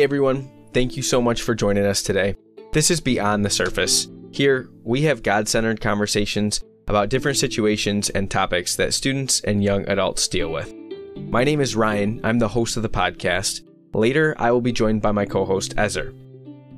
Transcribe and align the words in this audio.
Everyone, 0.00 0.50
thank 0.72 0.96
you 0.96 1.02
so 1.02 1.20
much 1.20 1.42
for 1.42 1.54
joining 1.54 1.84
us 1.84 2.02
today. 2.02 2.34
This 2.72 2.90
is 2.90 3.02
Beyond 3.02 3.44
the 3.44 3.50
Surface. 3.50 4.08
Here, 4.30 4.70
we 4.82 5.02
have 5.02 5.22
God 5.22 5.46
centered 5.46 5.82
conversations 5.82 6.62
about 6.88 7.10
different 7.10 7.36
situations 7.36 8.08
and 8.08 8.30
topics 8.30 8.76
that 8.76 8.94
students 8.94 9.42
and 9.42 9.62
young 9.62 9.86
adults 9.90 10.26
deal 10.26 10.50
with. 10.50 10.74
My 11.16 11.44
name 11.44 11.60
is 11.60 11.76
Ryan, 11.76 12.18
I'm 12.24 12.38
the 12.38 12.48
host 12.48 12.78
of 12.78 12.82
the 12.82 12.88
podcast. 12.88 13.60
Later, 13.92 14.34
I 14.38 14.50
will 14.52 14.62
be 14.62 14.72
joined 14.72 15.02
by 15.02 15.12
my 15.12 15.26
co 15.26 15.44
host, 15.44 15.74
Ezer. 15.76 16.14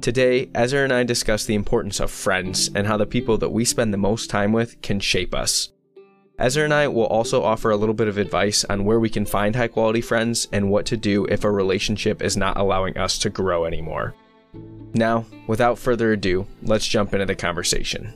Today, 0.00 0.50
Ezer 0.52 0.82
and 0.82 0.93
I 0.93 1.04
discuss 1.04 1.44
the 1.44 1.54
importance 1.54 2.00
of 2.00 2.11
friends 2.11 2.70
and 2.75 2.89
how 2.89 2.96
the 2.96 3.07
people 3.07 3.39
that 3.39 3.50
we 3.50 3.64
spend 3.64 3.94
the 3.94 3.98
most 3.98 4.30
time 4.30 4.52
with 4.52 4.82
can 4.82 4.98
shape 4.98 5.32
us. 5.32 5.70
Ezer 6.39 6.64
and 6.64 6.72
I 6.72 6.89
will 6.89 7.07
also 7.07 7.43
offer 7.43 7.71
a 7.71 7.77
little 7.77 7.95
bit 7.95 8.09
of 8.09 8.17
advice 8.17 8.64
on 8.64 8.85
where 8.85 8.99
we 8.99 9.11
can 9.11 9.27
find 9.27 9.54
high 9.54 9.68
quality 9.68 10.00
friends 10.00 10.49
and 10.53 10.71
what 10.71 10.86
to 10.86 10.96
do 10.96 11.27
if 11.27 11.45
a 11.45 11.50
relationship 11.50 12.22
is 12.22 12.36
not 12.36 12.57
allowing 12.57 12.96
us 12.96 13.18
to 13.18 13.31
grow 13.31 13.67
anymore. 13.67 14.14
Now, 14.95 15.27
without 15.46 15.79
further 15.79 16.13
ado, 16.13 16.46
let's 16.63 16.86
jump 16.86 17.13
into 17.13 17.27
the 17.27 17.35
conversation. 17.35 18.14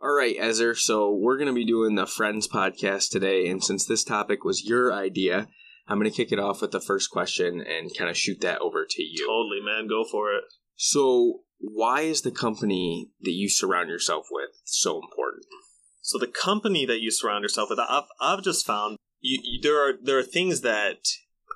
All 0.00 0.14
right, 0.14 0.36
Ezer, 0.38 0.74
So 0.74 1.12
we're 1.12 1.36
going 1.38 1.48
to 1.48 1.54
be 1.54 1.66
doing 1.66 1.94
the 1.94 2.06
Friends 2.06 2.46
podcast 2.46 3.10
today. 3.10 3.48
And 3.48 3.64
since 3.64 3.86
this 3.86 4.04
topic 4.04 4.44
was 4.44 4.64
your 4.64 4.92
idea, 4.92 5.48
I'm 5.88 5.98
going 5.98 6.10
to 6.10 6.16
kick 6.16 6.32
it 6.32 6.38
off 6.38 6.60
with 6.60 6.72
the 6.72 6.80
first 6.80 7.10
question 7.10 7.60
and 7.60 7.96
kind 7.96 8.10
of 8.10 8.16
shoot 8.16 8.40
that 8.40 8.60
over 8.60 8.86
to 8.88 9.02
you. 9.02 9.26
Totally, 9.26 9.60
man. 9.64 9.86
Go 9.86 10.04
for 10.04 10.32
it. 10.32 10.44
So, 10.74 11.40
why 11.58 12.02
is 12.02 12.22
the 12.22 12.30
company 12.30 13.10
that 13.20 13.32
you 13.32 13.48
surround 13.48 13.88
yourself 13.88 14.26
with 14.30 14.50
so 14.64 15.00
important? 15.00 15.46
So, 16.02 16.18
the 16.18 16.26
company 16.26 16.84
that 16.86 17.00
you 17.00 17.10
surround 17.10 17.42
yourself 17.42 17.70
with, 17.70 17.78
I've, 17.78 18.04
I've 18.20 18.42
just 18.42 18.66
found 18.66 18.98
you, 19.20 19.40
you, 19.42 19.60
there 19.62 19.78
are 19.78 19.94
there 20.02 20.18
are 20.18 20.22
things 20.22 20.60
that 20.62 20.98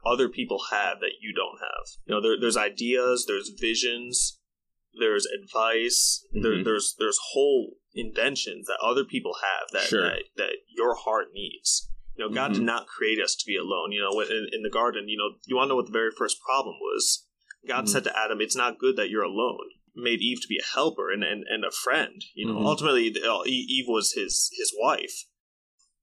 other 0.04 0.28
people 0.28 0.60
have 0.70 1.00
that 1.00 1.20
you 1.20 1.34
don't 1.34 1.58
have. 1.60 1.86
You 2.06 2.14
know, 2.14 2.22
there, 2.22 2.40
there's 2.40 2.56
ideas, 2.56 3.26
there's 3.26 3.50
visions, 3.60 4.38
there's 4.98 5.26
advice, 5.26 6.24
mm-hmm. 6.34 6.42
there, 6.42 6.64
there's 6.64 6.94
there's 6.98 7.18
whole 7.32 7.74
inventions 7.94 8.66
that 8.66 8.78
other 8.82 9.04
people 9.04 9.34
have 9.42 9.68
that 9.72 9.88
sure. 9.88 10.02
that, 10.02 10.22
that 10.36 10.52
your 10.74 10.94
heart 10.94 11.28
needs. 11.34 11.88
You 12.20 12.28
know, 12.28 12.34
God 12.34 12.50
mm-hmm. 12.50 12.60
did 12.60 12.66
not 12.66 12.86
create 12.86 13.18
us 13.18 13.34
to 13.34 13.46
be 13.46 13.56
alone. 13.56 13.92
You 13.92 14.02
know, 14.02 14.20
in, 14.20 14.48
in 14.52 14.62
the 14.62 14.68
garden, 14.68 15.08
you 15.08 15.16
know, 15.16 15.38
you 15.46 15.56
want 15.56 15.68
to 15.68 15.68
know 15.70 15.76
what 15.76 15.86
the 15.86 15.92
very 15.92 16.10
first 16.10 16.38
problem 16.42 16.74
was? 16.78 17.26
God 17.66 17.84
mm-hmm. 17.84 17.86
said 17.86 18.04
to 18.04 18.18
Adam, 18.18 18.42
"It's 18.42 18.56
not 18.56 18.78
good 18.78 18.96
that 18.96 19.08
you're 19.08 19.22
alone." 19.22 19.70
Made 19.96 20.20
Eve 20.20 20.42
to 20.42 20.48
be 20.48 20.58
a 20.58 20.74
helper 20.74 21.10
and 21.10 21.24
and, 21.24 21.44
and 21.48 21.64
a 21.64 21.70
friend. 21.70 22.22
You 22.34 22.46
know, 22.46 22.56
mm-hmm. 22.56 22.66
ultimately, 22.66 23.10
uh, 23.26 23.42
Eve 23.46 23.86
was 23.88 24.12
his 24.12 24.50
his 24.58 24.70
wife, 24.78 25.24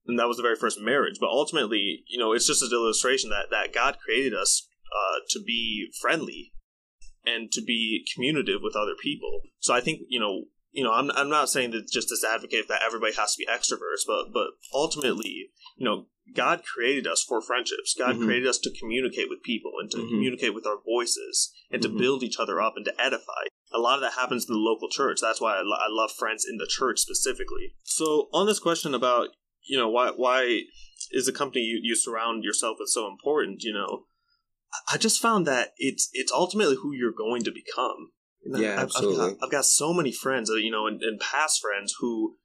and 0.08 0.18
that 0.18 0.26
was 0.26 0.38
the 0.38 0.42
very 0.42 0.56
first 0.56 0.80
marriage. 0.80 1.18
But 1.20 1.30
ultimately, 1.30 2.02
you 2.08 2.18
know, 2.18 2.32
it's 2.32 2.48
just 2.48 2.62
an 2.62 2.70
illustration 2.72 3.30
that 3.30 3.50
that 3.52 3.72
God 3.72 3.98
created 4.04 4.34
us 4.34 4.68
uh, 4.92 5.20
to 5.30 5.40
be 5.40 5.88
friendly 6.00 6.52
and 7.24 7.52
to 7.52 7.62
be 7.62 8.04
communicative 8.12 8.60
with 8.60 8.74
other 8.74 8.94
people. 9.00 9.42
So 9.60 9.72
I 9.72 9.80
think 9.80 10.00
you 10.08 10.18
know 10.18 10.46
you 10.78 10.84
know, 10.84 10.92
I'm, 10.92 11.10
I'm 11.10 11.28
not 11.28 11.48
saying 11.48 11.72
that 11.72 11.90
just 11.90 12.12
as 12.12 12.22
advocate 12.22 12.68
that 12.68 12.82
everybody 12.86 13.12
has 13.16 13.34
to 13.34 13.44
be 13.44 13.50
extroverts, 13.50 14.06
but 14.06 14.32
but 14.32 14.50
ultimately, 14.72 15.50
you 15.76 15.84
know, 15.84 16.06
God 16.36 16.62
created 16.62 17.04
us 17.04 17.24
for 17.28 17.42
friendships. 17.42 17.96
God 17.98 18.14
mm-hmm. 18.14 18.26
created 18.26 18.46
us 18.46 18.58
to 18.58 18.70
communicate 18.78 19.28
with 19.28 19.42
people 19.42 19.72
and 19.80 19.90
to 19.90 19.96
mm-hmm. 19.96 20.08
communicate 20.08 20.54
with 20.54 20.66
our 20.66 20.78
voices 20.86 21.52
and 21.72 21.82
to 21.82 21.88
mm-hmm. 21.88 21.98
build 21.98 22.22
each 22.22 22.38
other 22.38 22.60
up 22.60 22.74
and 22.76 22.84
to 22.84 22.94
edify. 22.96 23.48
A 23.72 23.80
lot 23.80 23.96
of 23.96 24.02
that 24.02 24.12
happens 24.12 24.46
in 24.48 24.54
the 24.54 24.60
local 24.60 24.88
church. 24.88 25.18
That's 25.20 25.40
why 25.40 25.56
I, 25.56 25.62
lo- 25.62 25.80
I 25.80 25.88
love 25.90 26.12
friends 26.16 26.46
in 26.48 26.58
the 26.58 26.68
church 26.70 27.00
specifically. 27.00 27.74
So, 27.82 28.28
on 28.32 28.46
this 28.46 28.60
question 28.60 28.94
about 28.94 29.30
you 29.66 29.76
know 29.76 29.88
why 29.88 30.12
why 30.14 30.60
is 31.10 31.26
the 31.26 31.32
company 31.32 31.62
you, 31.62 31.80
you 31.82 31.96
surround 31.96 32.44
yourself 32.44 32.76
with 32.78 32.88
so 32.88 33.08
important? 33.08 33.64
You 33.64 33.72
know, 33.72 34.04
I 34.92 34.96
just 34.96 35.20
found 35.20 35.44
that 35.48 35.72
it's 35.76 36.08
it's 36.12 36.30
ultimately 36.30 36.76
who 36.76 36.92
you're 36.92 37.10
going 37.10 37.42
to 37.42 37.50
become. 37.50 38.12
Yeah, 38.44 38.74
I've, 38.74 38.78
absolutely. 38.80 39.24
I've 39.24 39.30
got, 39.38 39.44
I've 39.46 39.52
got, 39.52 39.64
so 39.64 39.92
many 39.92 40.12
friends, 40.12 40.50
you 40.50 40.70
know, 40.70 40.86
and, 40.86 41.02
and 41.02 41.20
past 41.20 41.60
friends 41.60 41.94
who 42.00 42.36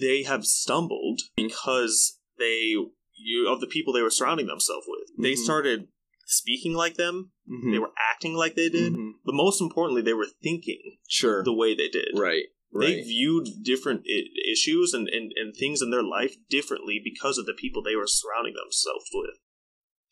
they 0.00 0.22
have 0.22 0.44
stumbled 0.44 1.20
because 1.36 2.18
they 2.38 2.74
you 3.14 3.48
of 3.48 3.60
the 3.60 3.66
people 3.66 3.92
they 3.92 4.02
were 4.02 4.10
surrounding 4.10 4.46
themselves 4.46 4.86
with. 4.88 5.10
Mm-hmm. 5.10 5.22
They 5.22 5.34
started 5.34 5.88
speaking 6.26 6.74
like 6.74 6.94
them. 6.94 7.32
Mm-hmm. 7.50 7.72
They 7.72 7.78
were 7.78 7.92
acting 8.12 8.34
like 8.34 8.54
they 8.54 8.68
did. 8.68 8.94
Mm-hmm. 8.94 9.10
But 9.24 9.34
most 9.34 9.60
importantly, 9.60 10.02
they 10.02 10.14
were 10.14 10.26
thinking 10.42 10.96
sure 11.08 11.42
the 11.44 11.54
way 11.54 11.74
they 11.74 11.88
did. 11.88 12.08
Right. 12.14 12.44
Right. 12.74 12.86
They 12.86 13.02
viewed 13.02 13.48
different 13.62 14.06
I- 14.08 14.50
issues 14.50 14.94
and, 14.94 15.08
and, 15.08 15.32
and 15.36 15.54
things 15.54 15.82
in 15.82 15.90
their 15.90 16.02
life 16.02 16.36
differently 16.48 17.00
because 17.04 17.36
of 17.36 17.44
the 17.44 17.52
people 17.52 17.82
they 17.82 17.96
were 17.96 18.06
surrounding 18.06 18.54
themselves 18.54 19.04
with. 19.12 19.36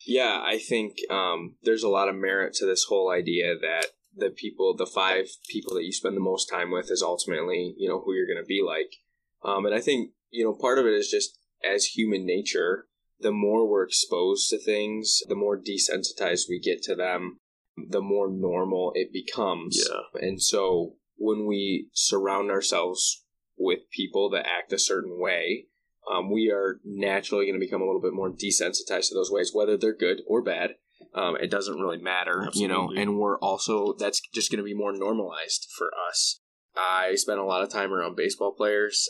Yeah, 0.05 0.41
I 0.43 0.59
think 0.59 0.97
um, 1.09 1.55
there's 1.63 1.83
a 1.83 1.89
lot 1.89 2.07
of 2.07 2.15
merit 2.15 2.53
to 2.55 2.65
this 2.65 2.85
whole 2.87 3.11
idea 3.11 3.55
that 3.59 3.87
the 4.15 4.29
people, 4.29 4.75
the 4.75 4.85
five 4.85 5.27
people 5.47 5.73
that 5.75 5.85
you 5.85 5.91
spend 5.91 6.15
the 6.15 6.21
most 6.21 6.49
time 6.49 6.71
with, 6.71 6.91
is 6.91 7.01
ultimately 7.01 7.75
you 7.77 7.87
know 7.87 8.01
who 8.01 8.13
you're 8.13 8.27
going 8.27 8.43
to 8.43 8.47
be 8.47 8.61
like. 8.65 8.95
Um, 9.43 9.65
and 9.65 9.75
I 9.75 9.81
think 9.81 10.11
you 10.29 10.43
know 10.43 10.53
part 10.53 10.79
of 10.79 10.85
it 10.85 10.93
is 10.93 11.09
just 11.09 11.37
as 11.63 11.85
human 11.85 12.25
nature, 12.25 12.87
the 13.19 13.31
more 13.31 13.67
we're 13.67 13.83
exposed 13.83 14.49
to 14.49 14.59
things, 14.59 15.21
the 15.27 15.35
more 15.35 15.57
desensitized 15.57 16.49
we 16.49 16.59
get 16.59 16.81
to 16.83 16.95
them, 16.95 17.39
the 17.77 18.01
more 18.01 18.29
normal 18.29 18.91
it 18.95 19.13
becomes. 19.13 19.87
Yeah. 19.89 20.27
And 20.27 20.41
so 20.41 20.95
when 21.17 21.45
we 21.45 21.89
surround 21.93 22.49
ourselves 22.49 23.23
with 23.57 23.89
people 23.91 24.29
that 24.31 24.47
act 24.47 24.73
a 24.73 24.79
certain 24.79 25.19
way, 25.19 25.67
um, 26.11 26.31
we 26.31 26.51
are 26.51 26.79
naturally 26.83 27.45
going 27.45 27.59
to 27.59 27.65
become 27.65 27.81
a 27.81 27.85
little 27.85 28.01
bit 28.01 28.13
more 28.13 28.31
desensitized 28.31 29.09
to 29.09 29.13
those 29.13 29.31
ways, 29.31 29.51
whether 29.53 29.77
they're 29.77 29.95
good 29.95 30.21
or 30.27 30.41
bad. 30.41 30.75
Um, 31.13 31.35
it 31.35 31.51
doesn't 31.51 31.79
really 31.79 31.97
matter, 31.97 32.43
Absolutely. 32.47 32.61
you 32.61 32.67
know, 32.67 32.89
and 32.95 33.17
we're 33.17 33.37
also, 33.39 33.93
that's 33.99 34.21
just 34.33 34.49
going 34.49 34.59
to 34.59 34.63
be 34.63 34.73
more 34.73 34.93
normalized 34.93 35.67
for 35.77 35.91
us. 36.09 36.39
I 36.75 37.15
spent 37.15 37.39
a 37.39 37.43
lot 37.43 37.63
of 37.63 37.69
time 37.69 37.91
around 37.91 38.15
baseball 38.15 38.53
players 38.53 39.09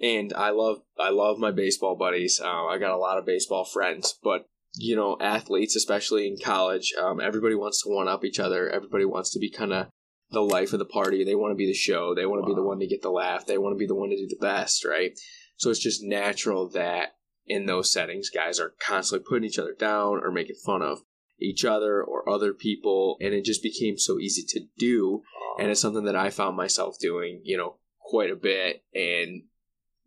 and 0.00 0.32
I 0.32 0.50
love, 0.50 0.78
I 0.98 1.10
love 1.10 1.38
my 1.38 1.52
baseball 1.52 1.96
buddies. 1.96 2.40
Uh, 2.42 2.66
I 2.66 2.78
got 2.78 2.90
a 2.90 2.98
lot 2.98 3.18
of 3.18 3.26
baseball 3.26 3.64
friends, 3.64 4.18
but 4.22 4.46
you 4.74 4.96
know, 4.96 5.16
athletes, 5.20 5.76
especially 5.76 6.26
in 6.26 6.36
college, 6.42 6.92
um, 7.00 7.20
everybody 7.20 7.54
wants 7.54 7.82
to 7.82 7.88
one 7.88 8.08
up 8.08 8.24
each 8.24 8.38
other. 8.38 8.68
Everybody 8.68 9.04
wants 9.04 9.30
to 9.32 9.38
be 9.38 9.50
kind 9.50 9.72
of 9.72 9.88
the 10.30 10.42
life 10.42 10.72
of 10.72 10.78
the 10.78 10.84
party. 10.84 11.24
They 11.24 11.34
want 11.34 11.52
to 11.52 11.56
be 11.56 11.66
the 11.66 11.74
show. 11.74 12.14
They 12.14 12.26
want 12.26 12.40
to 12.40 12.42
wow. 12.42 12.54
be 12.54 12.60
the 12.60 12.66
one 12.66 12.78
to 12.80 12.86
get 12.86 13.02
the 13.02 13.10
laugh. 13.10 13.46
They 13.46 13.58
want 13.58 13.74
to 13.74 13.78
be 13.78 13.86
the 13.86 13.94
one 13.94 14.10
to 14.10 14.16
do 14.16 14.26
the 14.28 14.36
best, 14.40 14.84
right? 14.84 15.12
So 15.56 15.70
it's 15.70 15.80
just 15.82 16.02
natural 16.02 16.68
that 16.70 17.14
in 17.46 17.66
those 17.66 17.90
settings, 17.90 18.30
guys 18.30 18.60
are 18.60 18.74
constantly 18.78 19.26
putting 19.28 19.44
each 19.44 19.58
other 19.58 19.74
down 19.76 20.20
or 20.22 20.30
making 20.30 20.56
fun 20.64 20.82
of 20.82 21.00
each 21.40 21.64
other 21.64 22.02
or 22.02 22.28
other 22.28 22.52
people. 22.52 23.16
And 23.20 23.34
it 23.34 23.44
just 23.44 23.62
became 23.62 23.98
so 23.98 24.18
easy 24.18 24.44
to 24.48 24.66
do. 24.78 25.22
And 25.58 25.70
it's 25.70 25.80
something 25.80 26.04
that 26.04 26.16
I 26.16 26.30
found 26.30 26.56
myself 26.56 26.98
doing, 27.00 27.40
you 27.44 27.56
know, 27.56 27.76
quite 28.00 28.30
a 28.30 28.36
bit. 28.36 28.84
And 28.94 29.42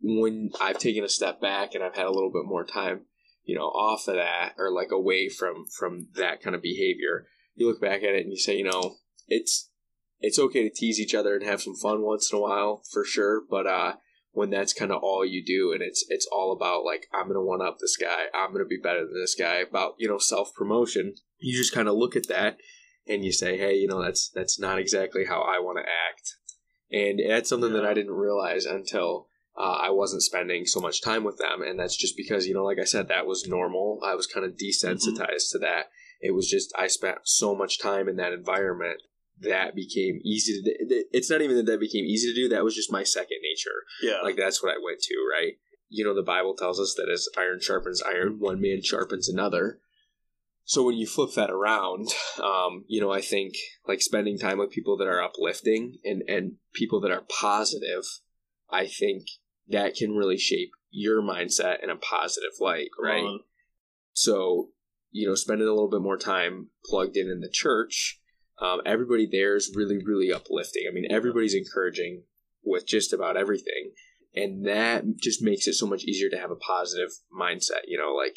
when 0.00 0.50
I've 0.60 0.78
taken 0.78 1.04
a 1.04 1.08
step 1.08 1.40
back 1.40 1.74
and 1.74 1.84
I've 1.84 1.96
had 1.96 2.06
a 2.06 2.12
little 2.12 2.32
bit 2.32 2.44
more 2.44 2.64
time, 2.64 3.02
you 3.44 3.56
know, 3.56 3.66
off 3.66 4.08
of 4.08 4.14
that 4.14 4.54
or 4.58 4.70
like 4.70 4.90
away 4.90 5.28
from 5.28 5.66
from 5.66 6.08
that 6.14 6.42
kind 6.42 6.54
of 6.54 6.62
behavior, 6.62 7.26
you 7.54 7.68
look 7.68 7.80
back 7.80 8.02
at 8.02 8.14
it 8.14 8.22
and 8.22 8.30
you 8.30 8.38
say, 8.38 8.56
you 8.56 8.64
know, 8.64 8.96
it's 9.28 9.70
it's 10.20 10.38
okay 10.38 10.68
to 10.68 10.74
tease 10.74 11.00
each 11.00 11.14
other 11.14 11.34
and 11.34 11.44
have 11.44 11.62
some 11.62 11.74
fun 11.74 12.02
once 12.02 12.32
in 12.32 12.38
a 12.38 12.40
while 12.40 12.82
for 12.92 13.04
sure, 13.04 13.42
but 13.48 13.66
uh 13.66 13.94
when 14.32 14.50
that's 14.50 14.72
kind 14.72 14.90
of 14.90 15.02
all 15.02 15.24
you 15.24 15.44
do 15.44 15.72
and 15.72 15.82
it's 15.82 16.04
it's 16.08 16.26
all 16.32 16.52
about 16.52 16.84
like 16.84 17.06
I'm 17.12 17.24
going 17.24 17.34
to 17.34 17.42
one 17.42 17.62
up 17.62 17.78
this 17.78 17.96
guy, 17.96 18.24
I'm 18.34 18.52
going 18.52 18.64
to 18.64 18.68
be 18.68 18.80
better 18.82 19.00
than 19.06 19.20
this 19.20 19.34
guy 19.34 19.56
about, 19.56 19.94
you 19.98 20.08
know, 20.08 20.18
self-promotion. 20.18 21.14
You 21.38 21.56
just 21.56 21.74
kind 21.74 21.88
of 21.88 21.94
look 21.94 22.16
at 22.16 22.28
that 22.28 22.58
and 23.06 23.24
you 23.24 23.32
say, 23.32 23.58
"Hey, 23.58 23.76
you 23.76 23.88
know, 23.88 24.02
that's 24.02 24.30
that's 24.30 24.58
not 24.58 24.78
exactly 24.78 25.24
how 25.24 25.42
I 25.42 25.58
want 25.58 25.78
to 25.78 25.82
act." 25.82 26.36
And 26.90 27.20
that's 27.26 27.48
something 27.48 27.72
yeah. 27.72 27.80
that 27.80 27.86
I 27.88 27.94
didn't 27.94 28.12
realize 28.12 28.66
until 28.66 29.28
uh, 29.56 29.78
I 29.82 29.90
wasn't 29.90 30.22
spending 30.22 30.66
so 30.66 30.80
much 30.80 31.02
time 31.02 31.24
with 31.24 31.38
them. 31.38 31.62
And 31.62 31.78
that's 31.78 31.96
just 31.96 32.16
because, 32.16 32.46
you 32.46 32.54
know, 32.54 32.64
like 32.64 32.78
I 32.78 32.84
said, 32.84 33.08
that 33.08 33.26
was 33.26 33.48
normal. 33.48 34.00
I 34.04 34.14
was 34.14 34.26
kind 34.26 34.44
of 34.46 34.52
desensitized 34.52 34.96
mm-hmm. 34.98 35.52
to 35.52 35.58
that. 35.60 35.86
It 36.20 36.34
was 36.34 36.48
just, 36.48 36.72
I 36.78 36.86
spent 36.86 37.18
so 37.24 37.54
much 37.54 37.80
time 37.80 38.08
in 38.08 38.16
that 38.16 38.32
environment 38.32 39.02
that 39.42 39.74
became 39.74 40.20
easy 40.24 40.60
to 40.60 40.62
do. 40.62 41.04
It's 41.12 41.30
not 41.30 41.42
even 41.42 41.56
that 41.56 41.66
that 41.66 41.80
became 41.80 42.04
easy 42.04 42.28
to 42.28 42.34
do. 42.34 42.48
That 42.48 42.64
was 42.64 42.74
just 42.74 42.92
my 42.92 43.02
second 43.02 43.38
nature. 43.42 43.82
Yeah. 44.02 44.20
Like 44.22 44.36
that's 44.36 44.62
what 44.62 44.72
I 44.72 44.78
went 44.82 45.00
to, 45.02 45.14
right? 45.30 45.54
You 45.88 46.04
know, 46.04 46.14
the 46.14 46.22
Bible 46.22 46.54
tells 46.54 46.80
us 46.80 46.94
that 46.96 47.10
as 47.12 47.28
iron 47.36 47.60
sharpens 47.60 48.02
iron, 48.02 48.38
one 48.38 48.60
man 48.60 48.82
sharpens 48.82 49.28
another. 49.28 49.80
So 50.64 50.84
when 50.84 50.96
you 50.96 51.06
flip 51.06 51.30
that 51.34 51.50
around, 51.50 52.08
um, 52.42 52.84
you 52.86 53.00
know, 53.00 53.12
I 53.12 53.20
think 53.20 53.54
like 53.86 54.00
spending 54.00 54.38
time 54.38 54.58
with 54.58 54.70
people 54.70 54.96
that 54.98 55.08
are 55.08 55.22
uplifting 55.22 55.98
and, 56.04 56.22
and 56.28 56.52
people 56.72 57.00
that 57.00 57.10
are 57.10 57.24
positive, 57.28 58.04
I 58.70 58.86
think 58.86 59.24
that 59.68 59.94
can 59.94 60.14
really 60.14 60.38
shape 60.38 60.70
your 60.90 61.20
mindset 61.20 61.82
in 61.82 61.90
a 61.90 61.96
positive 61.96 62.52
light, 62.60 62.88
right? 63.02 63.22
So, 64.12 64.68
you 65.10 65.28
know, 65.28 65.34
spending 65.34 65.66
a 65.66 65.72
little 65.72 65.90
bit 65.90 66.00
more 66.00 66.16
time 66.16 66.68
plugged 66.86 67.16
in 67.16 67.28
in 67.28 67.40
the 67.40 67.50
church, 67.50 68.20
um, 68.62 68.80
everybody 68.86 69.28
there 69.30 69.56
is 69.56 69.72
really, 69.74 69.98
really 69.98 70.32
uplifting. 70.32 70.84
I 70.88 70.94
mean, 70.94 71.10
everybody's 71.10 71.54
encouraging 71.54 72.22
with 72.64 72.86
just 72.86 73.12
about 73.12 73.36
everything. 73.36 73.92
and 74.34 74.66
that 74.66 75.04
just 75.20 75.42
makes 75.42 75.66
it 75.66 75.74
so 75.74 75.86
much 75.86 76.04
easier 76.04 76.30
to 76.30 76.38
have 76.38 76.50
a 76.50 76.56
positive 76.56 77.10
mindset. 77.38 77.82
You 77.86 77.98
know, 77.98 78.14
like 78.14 78.36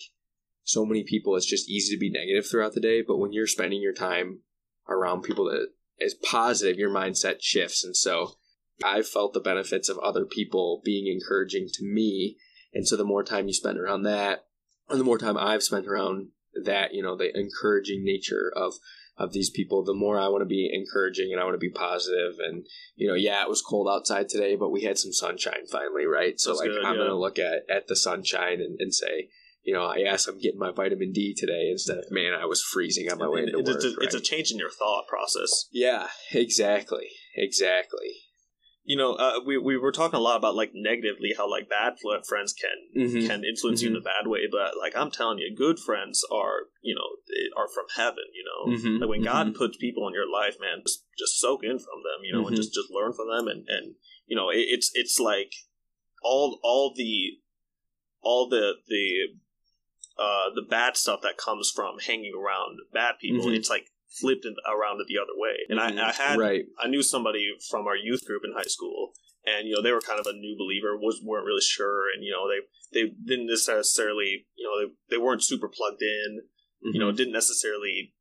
so 0.64 0.86
many 0.86 1.04
people, 1.04 1.36
it's 1.36 1.46
just 1.46 1.70
easy 1.70 1.96
to 1.96 2.00
be 2.00 2.10
negative 2.10 2.50
throughout 2.50 2.74
the 2.74 2.82
day. 2.82 3.02
But 3.02 3.18
when 3.18 3.32
you're 3.32 3.48
spending 3.48 3.82
your 3.82 3.94
time 3.94 4.42
around 4.90 5.22
people 5.22 5.46
that 5.46 5.70
is 6.00 6.14
positive, 6.14 6.78
your 6.78 6.90
mindset 6.90 7.38
shifts. 7.40 7.84
And 7.84 7.96
so 7.96 8.34
I've 8.84 9.08
felt 9.08 9.34
the 9.34 9.40
benefits 9.40 9.88
of 9.88 9.98
other 10.00 10.26
people 10.26 10.82
being 10.84 11.08
encouraging 11.08 11.68
to 11.74 11.86
me. 11.86 12.38
And 12.74 12.86
so 12.88 12.98
the 12.98 13.06
more 13.06 13.24
time 13.24 13.48
you 13.48 13.54
spend 13.54 13.80
around 13.80 14.04
that, 14.04 14.46
and 14.90 15.00
the 15.00 15.06
more 15.06 15.18
time 15.18 15.38
I've 15.38 15.64
spent 15.64 15.88
around 15.88 16.30
that, 16.64 16.94
you 16.94 17.02
know, 17.02 17.16
the 17.16 17.32
encouraging 17.38 18.04
nature 18.04 18.52
of 18.56 18.74
of 19.18 19.32
these 19.32 19.50
people, 19.50 19.84
the 19.84 19.94
more 19.94 20.20
I 20.20 20.28
want 20.28 20.42
to 20.42 20.46
be 20.46 20.70
encouraging 20.74 21.30
and 21.32 21.40
I 21.40 21.46
want 21.46 21.54
to 21.56 21.60
be 21.60 21.70
positive. 21.70 22.34
And 22.40 22.66
you 22.96 23.08
know, 23.08 23.14
yeah, 23.14 23.42
it 23.44 23.50
was 23.50 23.62
cold 23.62 23.88
outside 23.90 24.28
today, 24.30 24.56
but 24.56 24.72
we 24.72 24.84
had 24.84 24.98
some 24.98 25.14
sunshine 25.14 25.66
finally, 25.72 26.06
right? 26.06 26.40
So 26.40 26.50
That's 26.52 26.60
like, 26.60 26.70
good, 26.70 26.84
I'm 26.86 26.96
yeah. 26.96 27.02
gonna 27.04 27.16
look 27.20 27.40
at 27.40 27.64
at 27.70 27.88
the 27.88 27.96
sunshine 27.96 28.60
and, 28.62 28.76
and 28.80 28.94
say, 28.94 29.30
you 29.64 29.74
know, 29.74 29.86
I 29.86 29.98
yes, 29.98 30.28
I'm 30.28 30.38
getting 30.40 30.60
my 30.60 30.72
vitamin 30.72 31.12
D 31.14 31.34
today 31.34 31.70
instead 31.72 31.98
of 31.98 32.12
man, 32.12 32.34
I 32.34 32.46
was 32.46 32.62
freezing 32.62 33.10
on 33.12 33.18
my 33.18 33.28
way 33.30 33.44
into 33.44 33.60
It- 33.60 33.66
work. 33.66 33.76
it's, 33.78 33.86
a, 33.86 33.96
it's 34.02 34.16
a 34.16 34.20
change 34.22 34.52
in 34.52 34.58
your 34.58 34.70
thought 34.72 35.08
process. 35.08 35.66
yeah, 35.72 36.08
exactly, 36.34 37.08
exactly. 37.36 38.16
You 38.88 38.98
know, 38.98 39.14
uh, 39.14 39.40
we 39.44 39.58
we 39.58 39.78
were 39.78 39.92
talking 39.92 40.18
a 40.18 40.22
lot 40.22 40.38
about 40.38 40.56
like 40.56 40.72
negatively 40.76 41.34
how 41.36 41.50
like 41.50 41.68
bad 41.68 41.96
friends 42.30 42.54
can 42.54 42.78
Mhm. 42.96 43.26
can 43.26 43.44
influence 43.44 43.82
you 43.82 43.90
in 43.90 43.96
a 43.96 44.00
bad 44.02 44.28
way, 44.28 44.42
but 44.50 44.78
like 44.78 44.96
I'm 44.96 45.10
telling 45.10 45.40
you, 45.40 45.56
good 45.56 45.80
friends 45.80 46.24
are 46.32 46.70
you 46.84 46.94
know 46.94 47.10
are 47.58 47.68
from 47.68 47.86
heaven. 47.96 48.26
You 48.34 48.46
know, 48.46 48.78
Mhm. 48.78 49.00
like 49.02 49.10
when 49.10 49.24
God 49.24 49.48
Mhm. 49.48 49.56
puts 49.56 49.78
people 49.78 50.08
in 50.08 50.14
your 50.14 50.30
life, 50.32 50.58
man, 50.60 50.84
just 50.86 51.04
just 51.18 51.40
soak 51.40 51.64
in 51.64 51.80
from 51.80 52.04
them. 52.04 52.24
You 52.24 52.34
know, 52.34 52.48
and 52.48 52.56
Mhm. 52.56 52.58
just 52.62 52.76
just 52.76 52.92
learn 52.92 53.14
from 53.14 53.28
them, 53.30 53.48
and 53.48 53.68
and 53.68 53.96
you 54.28 54.36
know, 54.36 54.50
it, 54.52 54.60
it's 54.70 54.92
it's 54.94 55.20
like 55.20 55.54
all 56.22 56.60
all 56.62 56.94
the 56.96 57.40
all 58.22 58.48
the 58.48 58.76
the 58.88 59.34
uh 60.18 60.54
the 60.54 60.62
bad 60.62 60.96
stuff 60.96 61.22
that 61.24 61.38
comes 61.38 61.72
from 61.76 61.98
hanging 62.00 62.34
around 62.36 62.80
bad 62.94 63.16
people. 63.20 63.50
It's 63.50 63.70
like 63.70 63.90
flipped 64.20 64.46
in, 64.46 64.56
around 64.68 65.02
it 65.02 65.08
the 65.08 65.18
other 65.20 65.36
way. 65.36 65.56
And. 65.70 65.80
I, 65.80 66.10
I 66.10 66.14
had 66.14 66.38
right. 66.38 66.66
I 66.80 66.88
knew 66.88 67.04
somebody 67.04 67.50
from 67.70 67.86
our 67.88 67.96
youth 67.98 68.26
group 68.26 68.44
in 68.46 68.54
high 68.54 68.68
school, 68.68 69.12
and 69.46 69.68
you 69.68 69.76
know 69.76 69.82
they 69.82 69.92
were 69.92 70.02
kind 70.02 70.20
of 70.20 70.28
a 70.28 70.34
new 70.34 70.56
believer, 70.58 70.98
was 70.98 71.22
weren't 71.24 71.46
really 71.46 71.62
sure, 71.62 72.04
and 72.14 72.24
you 72.24 72.32
know 72.32 72.48
they 72.50 72.62
they 72.94 73.12
didn't 73.26 73.48
necessarily 73.48 74.46
you 74.56 74.66
know 74.66 74.76
they, 74.80 75.16
they 75.16 75.22
weren't 75.22 75.44
super 75.44 75.68
plugged 75.68 76.02
in, 76.02 76.42
you 76.94 77.00
know 77.00 77.12
didn't 77.12 77.34
necessarily 77.34 78.14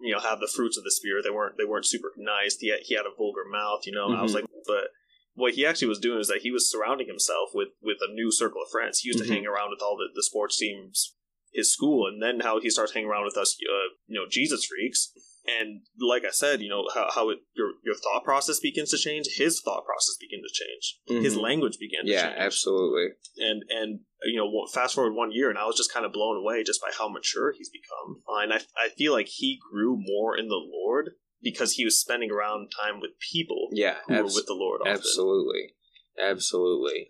you 0.00 0.12
know 0.12 0.20
have 0.20 0.40
the 0.40 0.48
fruits 0.54 0.76
of 0.76 0.84
the 0.84 0.90
spirit. 0.90 1.22
They 1.24 1.30
weren't 1.30 1.56
they 1.58 1.64
weren't 1.64 1.86
super 1.86 2.10
nice. 2.16 2.56
He 2.56 2.70
had, 2.70 2.80
he 2.82 2.94
had 2.94 3.06
a 3.06 3.14
vulgar 3.16 3.44
mouth, 3.50 3.82
you 3.86 3.92
know. 3.92 4.06
And 4.08 4.16
I 4.16 4.22
was 4.22 4.32
Mhm. 4.32 4.42
like, 4.42 4.44
but 4.66 4.88
what 5.34 5.54
he 5.54 5.64
actually 5.64 5.88
was 5.88 5.98
doing 5.98 6.20
is 6.20 6.28
that 6.28 6.42
he 6.42 6.50
was 6.50 6.70
surrounding 6.70 7.06
himself 7.06 7.50
with 7.54 7.68
with 7.82 7.98
a 8.00 8.12
new 8.12 8.30
circle 8.32 8.62
of 8.62 8.70
friends. 8.70 9.00
He 9.00 9.08
used 9.08 9.18
to 9.24 9.28
hang 9.32 9.46
around 9.46 9.70
with 9.70 9.80
all 9.82 9.96
the, 9.96 10.08
the 10.14 10.22
sports 10.22 10.58
teams, 10.58 11.14
his 11.52 11.72
school, 11.72 12.06
and 12.06 12.22
then 12.22 12.40
how 12.40 12.60
he 12.60 12.68
starts 12.70 12.92
hanging 12.92 13.08
around 13.08 13.24
with 13.24 13.36
us, 13.36 13.56
uh, 13.62 13.88
you 14.06 14.18
know, 14.20 14.26
Jesus 14.28 14.64
freaks. 14.66 15.12
And 15.44 15.80
like 15.98 16.24
I 16.24 16.30
said, 16.30 16.60
you 16.62 16.68
know 16.68 16.84
how, 16.94 17.08
how 17.12 17.30
it, 17.30 17.38
your 17.56 17.72
your 17.84 17.94
thought 17.96 18.22
process 18.24 18.60
begins 18.60 18.90
to 18.90 18.98
change. 18.98 19.26
His 19.36 19.60
thought 19.60 19.84
process 19.84 20.16
began 20.20 20.40
to 20.40 20.52
change. 20.52 21.22
His 21.24 21.34
Mhm. 21.36 21.42
language 21.42 21.78
began 21.80 22.04
to 22.06 22.12
change. 22.12 22.22
yeah, 22.22 22.28
change. 22.30 22.40
absolutely. 22.40 23.06
And 23.38 23.62
and 23.68 24.00
you 24.24 24.36
know, 24.38 24.66
fast 24.72 24.94
forward 24.94 25.14
one 25.14 25.32
year, 25.32 25.50
and 25.50 25.58
I 25.58 25.66
was 25.66 25.76
just 25.76 25.92
kind 25.92 26.06
of 26.06 26.12
blown 26.12 26.36
away 26.36 26.62
just 26.62 26.80
by 26.80 26.90
how 26.96 27.08
mature 27.08 27.52
he's 27.58 27.70
become. 27.70 28.22
Uh, 28.28 28.38
and 28.42 28.52
I 28.52 28.60
I 28.76 28.88
feel 28.90 29.12
like 29.12 29.26
he 29.28 29.58
grew 29.72 29.96
more 29.98 30.36
in 30.38 30.46
the 30.48 30.60
Lord 30.62 31.10
because 31.42 31.72
he 31.72 31.84
was 31.84 31.98
spending 32.00 32.30
around 32.30 32.70
time 32.80 33.00
with 33.00 33.10
people 33.32 33.68
Yeah, 33.72 33.96
who 34.06 34.14
abs- 34.14 34.34
were 34.34 34.38
with 34.40 34.46
the 34.46 34.54
Lord. 34.54 34.82
Often. 34.82 34.92
Absolutely. 34.92 35.74
Absolutely. 36.16 37.08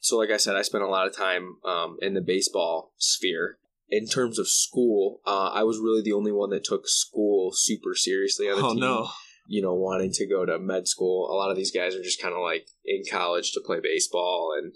So, 0.00 0.16
like 0.16 0.30
I 0.30 0.38
said, 0.38 0.56
I 0.56 0.62
spent 0.62 0.82
a 0.82 0.88
lot 0.88 1.06
of 1.06 1.14
time 1.14 1.56
um, 1.64 1.98
in 2.00 2.14
the 2.14 2.20
baseball 2.20 2.94
sphere. 2.96 3.58
In 3.90 4.06
terms 4.06 4.38
of 4.38 4.48
school, 4.48 5.20
uh, 5.26 5.50
I 5.52 5.64
was 5.64 5.78
really 5.78 6.02
the 6.02 6.12
only 6.12 6.32
one 6.32 6.50
that 6.50 6.64
took 6.64 6.86
school 6.86 7.50
super 7.52 7.94
seriously 7.94 8.48
on 8.48 8.58
the 8.58 8.64
Oh 8.66 8.70
team. 8.72 8.80
no! 8.80 9.08
You 9.46 9.62
know, 9.62 9.74
wanting 9.74 10.12
to 10.12 10.26
go 10.28 10.46
to 10.46 10.58
med 10.60 10.86
school. 10.86 11.28
A 11.30 11.34
lot 11.34 11.50
of 11.50 11.56
these 11.56 11.72
guys 11.72 11.94
are 11.96 12.02
just 12.02 12.22
kind 12.22 12.34
of 12.34 12.40
like 12.40 12.68
in 12.84 13.02
college 13.10 13.52
to 13.52 13.60
play 13.60 13.80
baseball, 13.82 14.54
and 14.56 14.72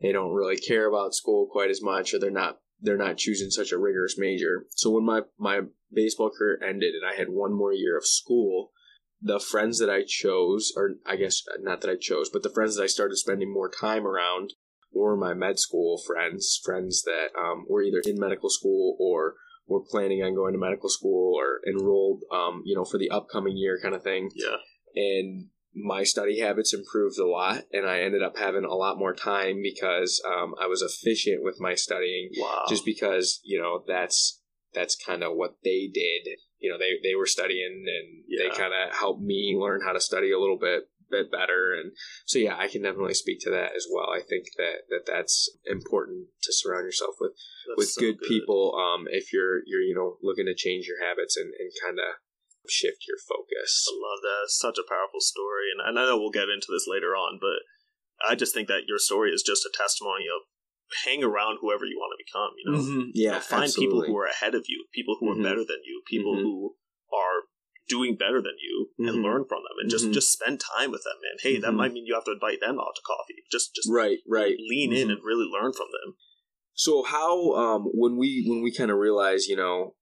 they 0.00 0.12
don't 0.12 0.32
really 0.32 0.56
care 0.56 0.88
about 0.88 1.14
school 1.14 1.48
quite 1.50 1.70
as 1.70 1.82
much, 1.82 2.14
or 2.14 2.18
they're 2.18 2.30
not 2.30 2.60
they're 2.80 2.96
not 2.96 3.18
choosing 3.18 3.50
such 3.50 3.72
a 3.72 3.78
rigorous 3.78 4.16
major. 4.18 4.66
So 4.70 4.90
when 4.90 5.04
my 5.04 5.22
my 5.38 5.60
baseball 5.92 6.30
career 6.30 6.58
ended 6.66 6.94
and 6.94 7.04
I 7.06 7.14
had 7.16 7.28
one 7.28 7.52
more 7.52 7.72
year 7.72 7.96
of 7.96 8.06
school, 8.06 8.72
the 9.20 9.40
friends 9.40 9.78
that 9.80 9.90
I 9.90 10.02
chose, 10.06 10.72
or 10.76 10.96
I 11.06 11.16
guess 11.16 11.42
not 11.60 11.80
that 11.82 11.90
I 11.90 11.96
chose, 11.96 12.30
but 12.30 12.42
the 12.42 12.50
friends 12.50 12.76
that 12.76 12.82
I 12.84 12.86
started 12.86 13.16
spending 13.16 13.52
more 13.52 13.70
time 13.70 14.06
around 14.06 14.54
were 14.96 15.16
my 15.16 15.34
med 15.34 15.58
school 15.58 16.00
friends, 16.06 16.60
friends 16.64 17.02
that 17.04 17.28
um, 17.38 17.66
were 17.68 17.82
either 17.82 18.02
in 18.04 18.18
medical 18.18 18.50
school 18.50 18.96
or 18.98 19.34
were 19.68 19.82
planning 19.90 20.22
on 20.22 20.34
going 20.34 20.52
to 20.52 20.58
medical 20.58 20.88
school 20.88 21.34
or 21.36 21.60
enrolled, 21.68 22.22
um, 22.32 22.62
you 22.64 22.74
know, 22.74 22.84
for 22.84 22.98
the 22.98 23.10
upcoming 23.10 23.56
year 23.56 23.78
kind 23.82 23.94
of 23.94 24.02
thing. 24.02 24.30
Yeah, 24.34 24.56
And 24.94 25.48
my 25.74 26.04
study 26.04 26.40
habits 26.40 26.72
improved 26.72 27.18
a 27.18 27.26
lot, 27.26 27.64
and 27.72 27.86
I 27.86 28.00
ended 28.00 28.22
up 28.22 28.38
having 28.38 28.64
a 28.64 28.74
lot 28.74 28.98
more 28.98 29.14
time 29.14 29.60
because 29.62 30.22
um, 30.26 30.54
I 30.60 30.66
was 30.66 30.82
efficient 30.82 31.42
with 31.42 31.56
my 31.60 31.74
studying 31.74 32.30
wow. 32.38 32.64
just 32.68 32.84
because 32.84 33.40
you 33.44 33.60
know 33.60 33.82
that's 33.86 34.40
that's 34.72 34.96
kind 34.96 35.22
of 35.22 35.32
what 35.34 35.56
they 35.64 35.90
did. 35.92 36.38
You 36.58 36.70
know, 36.70 36.78
they 36.78 36.92
they 37.02 37.14
were 37.14 37.26
studying 37.26 37.84
and 37.86 38.24
Yeah. 38.28 38.48
they 38.48 38.56
kind 38.56 38.72
of 38.72 38.96
helped 38.96 39.22
me 39.22 39.56
learn 39.58 39.80
how 39.84 39.92
to 39.92 40.00
study 40.00 40.32
a 40.32 40.38
little 40.38 40.58
bit 40.58 40.84
bit 41.10 41.30
better. 41.30 41.74
And 41.74 41.92
so 42.24 42.38
yeah, 42.38 42.56
I 42.56 42.68
can 42.68 42.82
definitely 42.82 43.14
speak 43.14 43.38
to 43.42 43.50
that 43.50 43.74
as 43.76 43.86
well. 43.90 44.10
I 44.10 44.20
think 44.20 44.46
that 44.56 44.88
that 44.90 45.04
that's 45.06 45.50
important 45.64 46.28
to 46.42 46.52
surround 46.52 46.84
yourself 46.84 47.16
with 47.20 47.32
That's 47.68 47.78
with 47.78 47.88
so 47.88 48.00
good, 48.00 48.20
people. 48.20 48.74
Um, 48.74 49.06
if 49.10 49.32
you're 49.32 49.60
you're 49.66 49.82
you 49.82 49.94
know 49.94 50.18
looking 50.22 50.46
to 50.46 50.54
change 50.54 50.86
your 50.86 51.02
habits 51.04 51.36
and 51.36 51.52
and 51.58 51.70
kind 51.82 51.98
of 51.98 52.20
shift 52.68 53.06
your 53.06 53.18
focus. 53.22 53.86
I 53.86 53.94
love 53.94 54.20
that. 54.22 54.50
It's 54.50 54.58
such 54.58 54.78
a 54.78 54.88
powerful 54.88 55.20
story, 55.20 55.70
and, 55.70 55.80
and 55.86 55.98
I 55.98 56.06
know 56.10 56.18
we'll 56.18 56.34
get 56.34 56.50
into 56.50 56.66
this 56.70 56.86
later 56.90 57.14
on, 57.14 57.38
but 57.40 57.62
I 58.26 58.34
just 58.34 58.54
think 58.54 58.68
that 58.68 58.88
your 58.88 58.98
story 58.98 59.30
is 59.30 59.42
just 59.46 59.64
a 59.66 59.70
testimony 59.70 60.26
of 60.26 60.50
hang 61.04 61.22
around 61.22 61.58
whoever 61.60 61.84
you 61.84 61.98
want 61.98 62.14
to 62.14 62.22
become. 62.24 62.52
You 62.58 62.66
know, 62.66 62.78
Mhm. 62.78 63.06
You 63.14 63.24
Yeah, 63.26 63.32
know, 63.32 63.40
find 63.40 63.72
people 63.74 64.02
who 64.02 64.16
are 64.16 64.26
ahead 64.26 64.54
of 64.54 64.64
you, 64.68 64.86
people 64.92 65.16
who 65.18 65.30
are 65.30 65.34
Mhm. 65.36 65.42
better 65.42 65.64
than 65.64 65.82
you, 65.84 66.02
people 66.06 66.34
Mhm. 66.34 66.42
who 66.42 66.76
are 67.12 67.48
doing 67.88 68.16
better 68.16 68.42
than 68.42 68.56
you, 68.58 68.90
and 68.98 69.18
Mhm. 69.18 69.22
learn 69.22 69.44
from 69.44 69.62
them, 69.62 69.78
and 69.80 69.90
just 69.90 70.06
Mhm. 70.06 70.12
just 70.12 70.32
spend 70.32 70.60
time 70.60 70.90
with 70.90 71.04
them. 71.04 71.16
Man, 71.22 71.36
hey, 71.40 71.58
that 71.58 71.72
Mhm. 71.72 71.76
might 71.76 71.92
mean 71.92 72.06
you 72.06 72.14
have 72.14 72.24
to 72.24 72.32
invite 72.32 72.60
them 72.60 72.78
out 72.78 72.94
to 72.96 73.02
coffee. 73.02 73.44
Just 73.50 73.74
just 73.74 73.88
right, 73.90 74.20
right. 74.26 74.56
lean 74.58 74.92
in 74.92 75.08
Mhm. 75.08 75.12
and 75.12 75.24
really 75.24 75.46
learn 75.46 75.72
from 75.72 75.88
them. 75.92 76.16
So 76.74 77.02
how 77.02 77.52
um 77.52 77.84
when 77.94 78.16
we 78.16 78.44
when 78.46 78.62
we 78.62 78.72
kind 78.72 78.90
of 78.90 78.98
realize 78.98 79.48
you 79.48 79.56
know 79.56 79.96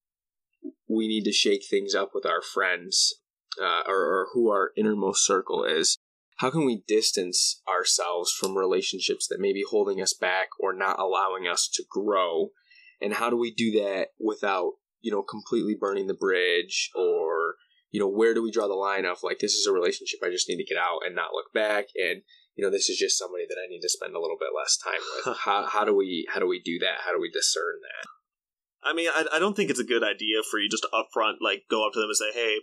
we 0.89 1.09
need 1.09 1.25
to 1.25 1.33
shake 1.33 1.65
things 1.69 1.95
up 1.95 2.11
with 2.15 2.27
our 2.27 2.43
friends 2.43 3.21
uh, 3.61 3.83
or, 3.87 3.97
or 3.97 4.29
who 4.33 4.51
our 4.51 4.73
innermost 4.77 5.25
circle 5.25 5.65
is, 5.65 5.97
how 6.39 6.51
can 6.51 6.65
we 6.65 6.83
distance 6.89 7.63
ourselves 7.69 8.33
from 8.33 8.57
relationships 8.57 9.27
that 9.29 9.41
may 9.41 9.53
be 9.53 9.65
holding 9.69 10.01
us 10.03 10.13
back 10.13 10.49
or 10.59 10.73
not 10.73 10.99
allowing 10.99 11.47
us 11.47 11.69
to 11.69 11.85
grow? 11.89 12.51
And 13.01 13.15
how 13.15 13.31
do 13.31 13.37
we 13.37 13.53
do 13.53 13.71
that 13.83 14.09
without 14.19 14.73
you 15.01 15.13
know 15.13 15.23
completely 15.23 15.77
burning 15.79 16.07
the 16.07 16.15
bridge 16.15 16.91
or 16.95 17.24
you 17.95 18.01
know 18.03 18.09
where 18.11 18.35
do 18.35 18.43
we 18.43 18.51
draw 18.51 18.67
the 18.67 18.75
line 18.75 19.05
of 19.07 19.23
like 19.23 19.39
this 19.39 19.55
is 19.55 19.67
a 19.71 19.73
relationship 19.73 20.19
I 20.19 20.31
just 20.35 20.49
need 20.49 20.59
to 20.59 20.67
get 20.67 20.77
out 20.77 21.07
and 21.07 21.15
not 21.15 21.31
look 21.33 21.55
back 21.55 21.87
and 21.95 22.23
you 22.57 22.65
know 22.65 22.71
this 22.75 22.91
is 22.91 22.99
just 22.99 23.17
somebody 23.17 23.45
that 23.49 23.55
I 23.63 23.71
need 23.71 23.83
to 23.87 23.89
spend 23.89 24.15
a 24.17 24.21
little 24.21 24.37
bit 24.39 24.51
less 24.51 24.75
time 24.77 24.99
with. 25.15 25.37
how 25.47 25.67
how 25.67 25.85
do 25.87 25.95
we 25.95 26.27
how 26.33 26.41
do 26.41 26.49
we 26.51 26.59
do 26.59 26.81
that? 26.81 27.07
How 27.07 27.13
do 27.15 27.21
we 27.23 27.31
discern 27.31 27.79
that? 27.87 28.05
I 28.83 28.93
mean, 28.93 29.09
I, 29.15 29.27
I 29.37 29.39
don't 29.39 29.55
think 29.57 29.71
it's 29.71 29.81
a 29.81 29.87
good 29.95 30.03
idea 30.05 30.43
for 30.51 30.59
you 30.59 30.69
just 30.69 30.83
to 30.83 30.91
upfront 30.93 31.37
like 31.41 31.63
go 31.71 31.87
up 31.87 31.93
to 31.95 32.01
them 32.01 32.11
and 32.11 32.17
say, 32.17 32.33
hey. 32.35 32.59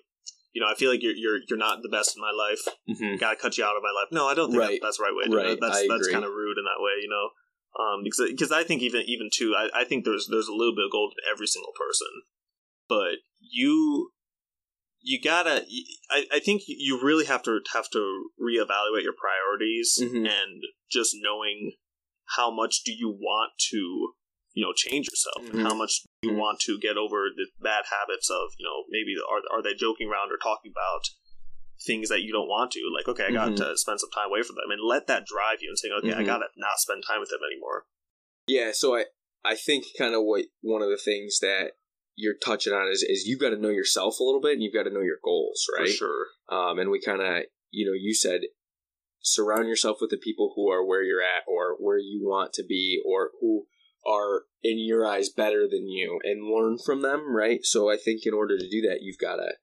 You 0.53 0.59
know, 0.59 0.67
I 0.67 0.75
feel 0.75 0.91
like 0.91 0.99
you're 1.01 1.15
you're 1.15 1.39
you're 1.47 1.57
not 1.57 1.79
the 1.81 1.87
best 1.87 2.11
in 2.17 2.19
my 2.21 2.35
life. 2.35 2.59
Mm-hmm. 2.91 3.15
Gotta 3.23 3.37
cut 3.39 3.57
you 3.57 3.63
out 3.63 3.77
of 3.79 3.83
my 3.87 3.95
life. 3.95 4.11
No, 4.11 4.27
I 4.27 4.33
don't 4.35 4.51
think 4.51 4.59
Right. 4.59 4.81
that, 4.81 4.85
that's 4.85 4.97
the 4.99 5.03
right 5.07 5.15
way. 5.15 5.23
To 5.23 5.29
do 5.31 5.37
Right. 5.37 5.55
it. 5.55 5.59
That's 5.63 5.87
that's 5.87 6.11
kind 6.11 6.25
of 6.27 6.31
rude 6.35 6.57
in 6.59 6.65
that 6.67 6.83
way. 6.83 6.99
You 6.99 7.07
know, 7.07 7.25
um, 7.79 8.03
because 8.03 8.27
because 8.27 8.51
I 8.51 8.63
think 8.67 8.81
even 8.81 9.03
even 9.07 9.29
too, 9.31 9.55
I, 9.55 9.69
I 9.73 9.83
think 9.87 10.03
there's 10.03 10.27
there's 10.29 10.51
a 10.51 10.53
little 10.53 10.75
bit 10.75 10.83
of 10.83 10.91
gold 10.91 11.13
in 11.15 11.23
every 11.31 11.47
single 11.47 11.71
person, 11.71 12.11
but 12.91 13.23
you 13.39 14.11
you 15.01 15.19
gotta. 15.21 15.65
I, 16.09 16.25
I 16.33 16.39
think 16.39 16.63
you 16.67 16.99
really 17.01 17.25
have 17.25 17.43
to 17.43 17.59
have 17.73 17.89
to 17.91 18.29
reevaluate 18.39 19.03
your 19.03 19.13
priorities 19.13 19.97
Mhm. 20.01 20.27
and 20.27 20.63
just 20.91 21.15
knowing 21.19 21.73
how 22.37 22.51
much 22.51 22.83
do 22.83 22.93
you 22.93 23.09
want 23.09 23.51
to 23.71 24.13
you 24.53 24.63
know 24.63 24.73
change 24.75 25.07
yourself 25.09 25.49
and 25.49 25.59
Mhm. 25.59 25.63
how 25.63 25.73
much 25.73 26.03
do 26.21 26.29
you 26.29 26.35
Mhm. 26.35 26.39
want 26.39 26.59
to 26.61 26.77
get 26.79 26.97
over 26.97 27.29
the 27.35 27.47
bad 27.59 27.85
habits 27.89 28.29
of 28.29 28.51
you 28.57 28.65
know 28.65 28.83
maybe 28.89 29.15
are 29.29 29.41
are 29.51 29.61
they 29.61 29.73
joking 29.73 30.07
around 30.09 30.31
or 30.31 30.37
talking 30.37 30.71
about 30.71 31.01
things 31.85 32.09
that 32.09 32.21
you 32.21 32.31
don't 32.31 32.47
want 32.49 32.69
to 32.71 32.79
like 32.93 33.07
okay 33.07 33.25
i 33.25 33.31
got 33.31 33.53
Mhm. 33.53 33.55
to 33.57 33.77
spend 33.77 33.99
some 33.99 34.11
time 34.11 34.27
away 34.27 34.43
from 34.43 34.55
them 34.55 34.69
and 34.69 34.81
let 34.83 35.07
that 35.07 35.25
drive 35.25 35.61
you 35.61 35.69
and 35.69 35.79
saying 35.79 35.93
okay 35.93 36.13
i 36.13 36.21
Mhm. 36.21 36.25
gotta 36.27 36.47
not 36.55 36.77
spend 36.79 37.03
time 37.07 37.19
with 37.19 37.29
them 37.29 37.39
anymore 37.43 37.85
Yeah, 38.47 38.71
so 38.71 38.95
I 38.95 39.05
I 39.43 39.55
think 39.55 39.85
kind 39.97 40.13
of 40.13 40.23
what 40.23 40.45
one 40.61 40.81
of 40.83 40.89
the 40.89 40.97
things 40.97 41.39
that 41.39 41.73
you're 42.15 42.35
touching 42.43 42.73
on 42.73 42.91
is 42.91 43.03
is 43.03 43.25
you've 43.25 43.39
got 43.39 43.49
to 43.49 43.57
know 43.57 43.69
yourself 43.69 44.19
a 44.19 44.23
little 44.23 44.41
bit 44.41 44.53
and 44.53 44.63
you've 44.63 44.73
got 44.73 44.83
to 44.83 44.93
know 44.93 45.01
your 45.01 45.19
goals, 45.23 45.65
right? 45.77 45.87
for 45.87 45.93
sure 45.93 46.25
Um, 46.49 46.79
and 46.79 46.91
we 46.91 47.01
kind 47.01 47.21
of 47.21 47.43
you 47.69 47.85
know 47.85 47.93
you 47.93 48.13
said 48.13 48.41
surround 49.21 49.67
yourself 49.67 49.97
with 50.01 50.09
the 50.09 50.17
people 50.17 50.53
who 50.55 50.69
are 50.71 50.85
where 50.85 51.03
you're 51.03 51.21
at 51.21 51.43
or 51.47 51.75
where 51.79 51.99
you 51.99 52.21
want 52.23 52.53
to 52.53 52.63
be 52.67 52.99
or 53.05 53.31
who 53.39 53.65
are 54.05 54.43
in 54.63 54.79
your 54.79 55.05
eyes 55.05 55.29
better 55.29 55.67
than 55.69 55.87
you 55.87 56.19
and 56.23 56.51
learn 56.51 56.77
from 56.83 57.01
them, 57.01 57.35
right? 57.35 57.59
So 57.63 57.91
I 57.91 57.97
think 57.97 58.21
in 58.25 58.33
order 58.33 58.57
to 58.57 58.69
do 58.69 58.81
that, 58.81 58.99
you've 59.01 59.19
got 59.19 59.35
to 59.35 59.53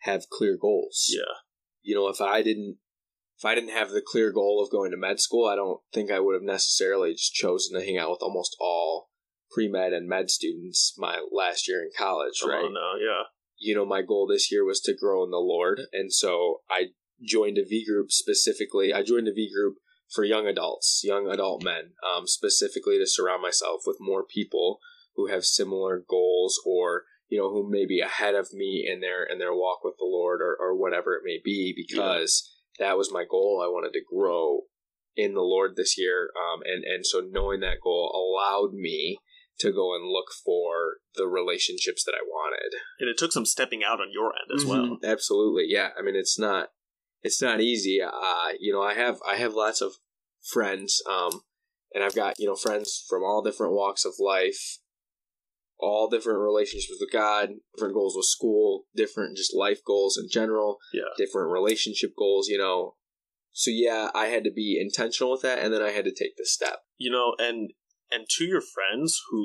have 0.00 0.28
clear 0.30 0.56
goals. 0.60 1.06
Yeah. 1.08 1.32
You 1.82 1.94
know, 1.94 2.08
if 2.08 2.20
I 2.20 2.42
didn't 2.42 2.76
if 3.38 3.44
I 3.44 3.54
didn't 3.54 3.70
have 3.70 3.90
the 3.90 4.02
clear 4.04 4.32
goal 4.32 4.62
of 4.62 4.70
going 4.70 4.90
to 4.90 4.96
med 4.96 5.20
school, 5.20 5.46
I 5.46 5.56
don't 5.56 5.80
think 5.92 6.10
I 6.10 6.20
would 6.20 6.34
have 6.34 6.42
necessarily 6.42 7.12
just 7.12 7.34
chosen 7.34 7.78
to 7.78 7.84
hang 7.84 7.98
out 7.98 8.10
with 8.10 8.22
almost 8.22 8.56
all 8.60 9.10
pre 9.50 9.68
med 9.68 9.92
and 9.92 10.08
med 10.08 10.30
students 10.30 10.94
my 10.98 11.20
last 11.32 11.68
year 11.68 11.82
in 11.82 11.90
college, 11.96 12.40
Come 12.40 12.50
right? 12.50 12.70
now, 12.72 12.94
yeah. 13.00 13.22
You 13.58 13.74
know, 13.74 13.86
my 13.86 14.02
goal 14.02 14.26
this 14.26 14.52
year 14.52 14.64
was 14.64 14.80
to 14.82 14.94
grow 14.94 15.24
in 15.24 15.30
the 15.30 15.38
Lord, 15.38 15.80
and 15.92 16.12
so 16.12 16.60
I 16.70 16.88
joined 17.24 17.58
a 17.58 17.64
V 17.64 17.84
group 17.86 18.10
specifically. 18.10 18.92
I 18.92 19.02
joined 19.02 19.28
a 19.28 19.32
V 19.32 19.50
group 19.52 19.76
for 20.12 20.24
young 20.24 20.46
adults, 20.46 21.00
young 21.02 21.28
adult 21.28 21.64
men, 21.64 21.92
um, 22.06 22.26
specifically 22.26 22.98
to 22.98 23.06
surround 23.06 23.42
myself 23.42 23.82
with 23.86 23.96
more 23.98 24.24
people 24.24 24.78
who 25.14 25.28
have 25.28 25.44
similar 25.44 26.04
goals 26.08 26.60
or 26.66 27.04
you 27.28 27.38
know 27.38 27.50
who 27.50 27.68
may 27.68 27.86
be 27.86 28.00
ahead 28.00 28.34
of 28.34 28.52
me 28.52 28.86
in 28.86 29.00
their 29.00 29.24
in 29.24 29.38
their 29.38 29.54
walk 29.54 29.82
with 29.82 29.94
the 29.98 30.04
Lord 30.04 30.40
or, 30.42 30.56
or 30.60 30.76
whatever 30.76 31.14
it 31.14 31.22
may 31.24 31.40
be 31.42 31.74
because 31.74 32.52
that 32.78 32.98
was 32.98 33.12
my 33.12 33.24
goal. 33.28 33.62
I 33.64 33.68
wanted 33.68 33.92
to 33.94 34.04
grow 34.14 34.60
in 35.16 35.32
the 35.32 35.40
Lord 35.40 35.76
this 35.76 35.96
year, 35.98 36.30
um, 36.36 36.60
and 36.64 36.84
and 36.84 37.06
so 37.06 37.20
knowing 37.26 37.60
that 37.60 37.80
goal 37.82 38.12
allowed 38.14 38.74
me 38.74 39.18
to 39.58 39.72
go 39.72 39.94
and 39.94 40.04
look 40.06 40.26
for 40.44 40.98
the 41.14 41.26
relationships 41.26 42.04
that 42.04 42.14
I 42.14 42.22
wanted. 42.26 42.78
And 43.00 43.08
it 43.08 43.16
took 43.18 43.32
some 43.32 43.46
stepping 43.46 43.82
out 43.82 44.00
on 44.00 44.12
your 44.12 44.32
end 44.34 44.50
as 44.54 44.64
well. 44.66 44.98
Mhm, 45.02 45.04
Absolutely, 45.04 45.64
yeah. 45.68 45.90
I 45.98 46.02
mean, 46.02 46.16
it's 46.16 46.38
not 46.38 46.70
it's 47.22 47.40
not 47.42 47.60
easy. 47.60 48.00
Uh, 48.02 48.52
you 48.60 48.72
know, 48.72 48.82
I 48.82 48.94
have 48.94 49.18
I 49.26 49.36
have 49.36 49.54
lots 49.54 49.80
of 49.80 49.94
friends, 50.42 51.02
um, 51.08 51.42
and 51.92 52.04
I've 52.04 52.14
got 52.14 52.38
you 52.38 52.46
know 52.46 52.54
friends 52.56 53.04
from 53.08 53.22
all 53.24 53.42
different 53.42 53.72
walks 53.72 54.04
of 54.04 54.14
life, 54.20 54.78
all 55.78 56.08
different 56.08 56.40
relationships 56.40 56.98
with 57.00 57.10
God, 57.10 57.50
different 57.74 57.94
goals 57.94 58.14
with 58.16 58.26
school, 58.26 58.84
different 58.94 59.36
just 59.36 59.54
life 59.54 59.80
goals 59.84 60.16
in 60.16 60.28
general, 60.30 60.78
Yeah. 60.92 61.02
different 61.16 61.50
relationship 61.50 62.12
goals. 62.16 62.48
You 62.48 62.58
know, 62.58 62.96
so 63.52 63.70
yeah, 63.70 64.10
I 64.14 64.26
had 64.26 64.44
to 64.44 64.50
be 64.52 64.78
intentional 64.80 65.32
with 65.32 65.42
that, 65.42 65.58
and 65.58 65.72
then 65.72 65.82
I 65.82 65.90
had 65.90 66.04
to 66.04 66.12
take 66.14 66.36
the 66.36 66.46
step. 66.46 66.80
You 66.98 67.10
know, 67.10 67.34
and 67.38 67.70
and 68.16 68.26
to 68.36 68.44
your 68.44 68.62
friends 68.74 69.20
who 69.30 69.42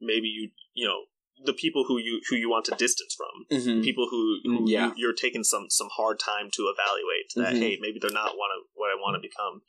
maybe 0.00 0.28
you 0.28 0.50
you 0.74 0.86
know 0.86 1.00
the 1.44 1.52
people 1.52 1.84
who 1.88 1.98
you 1.98 2.20
who 2.28 2.36
you 2.36 2.48
want 2.50 2.64
to 2.66 2.74
distance 2.76 3.14
from 3.20 3.34
Mm-hmm. 3.58 3.80
people 3.82 4.06
who, 4.10 4.22
who 4.44 4.60
Mm, 4.60 4.68
yeah. 4.68 4.86
you, 4.88 4.92
you're 4.96 5.14
taking 5.24 5.42
some 5.52 5.66
some 5.78 5.88
hard 5.96 6.18
time 6.20 6.50
to 6.56 6.62
evaluate 6.72 7.28
that 7.36 7.54
Mhm. 7.54 7.62
hey 7.64 7.78
maybe 7.80 7.98
they're 8.00 8.20
not 8.22 8.36
want 8.40 8.50
to 8.54 8.58
what 8.74 8.90
I 8.94 8.96
want 9.04 9.14
to 9.16 9.28
become. 9.28 9.62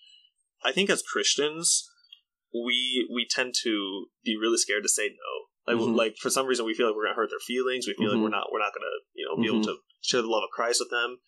I 0.64 0.72
think 0.72 0.90
as 0.90 1.02
Christians 1.14 1.90
we 2.54 3.08
we 3.12 3.26
tend 3.30 3.54
to 3.64 3.74
be 4.24 4.38
really 4.38 4.58
scared 4.58 4.84
to 4.84 4.90
say 4.90 5.08
no. 5.10 5.32
Like 5.66 5.78
Mhm. 5.82 5.96
like 5.96 6.16
for 6.18 6.30
some 6.30 6.46
reason 6.46 6.66
we 6.66 6.74
feel 6.76 6.88
like 6.88 6.96
we're 6.96 7.06
gonna 7.06 7.16
hurt 7.16 7.30
their 7.32 7.40
feelings. 7.40 7.88
We 7.88 7.96
feel 7.96 8.12
like 8.14 8.22
we're 8.22 8.30
not 8.40 8.52
we're 8.52 8.60
not 8.60 8.74
gonna 8.74 8.96
you 9.14 9.26
know 9.26 9.36
be 9.42 9.48
able 9.48 9.64
to 9.64 9.78
share 10.02 10.22
the 10.22 10.28
love 10.36 10.44
of 10.44 10.50
Christ 10.52 10.80
with 10.82 10.92
them. 10.92 11.20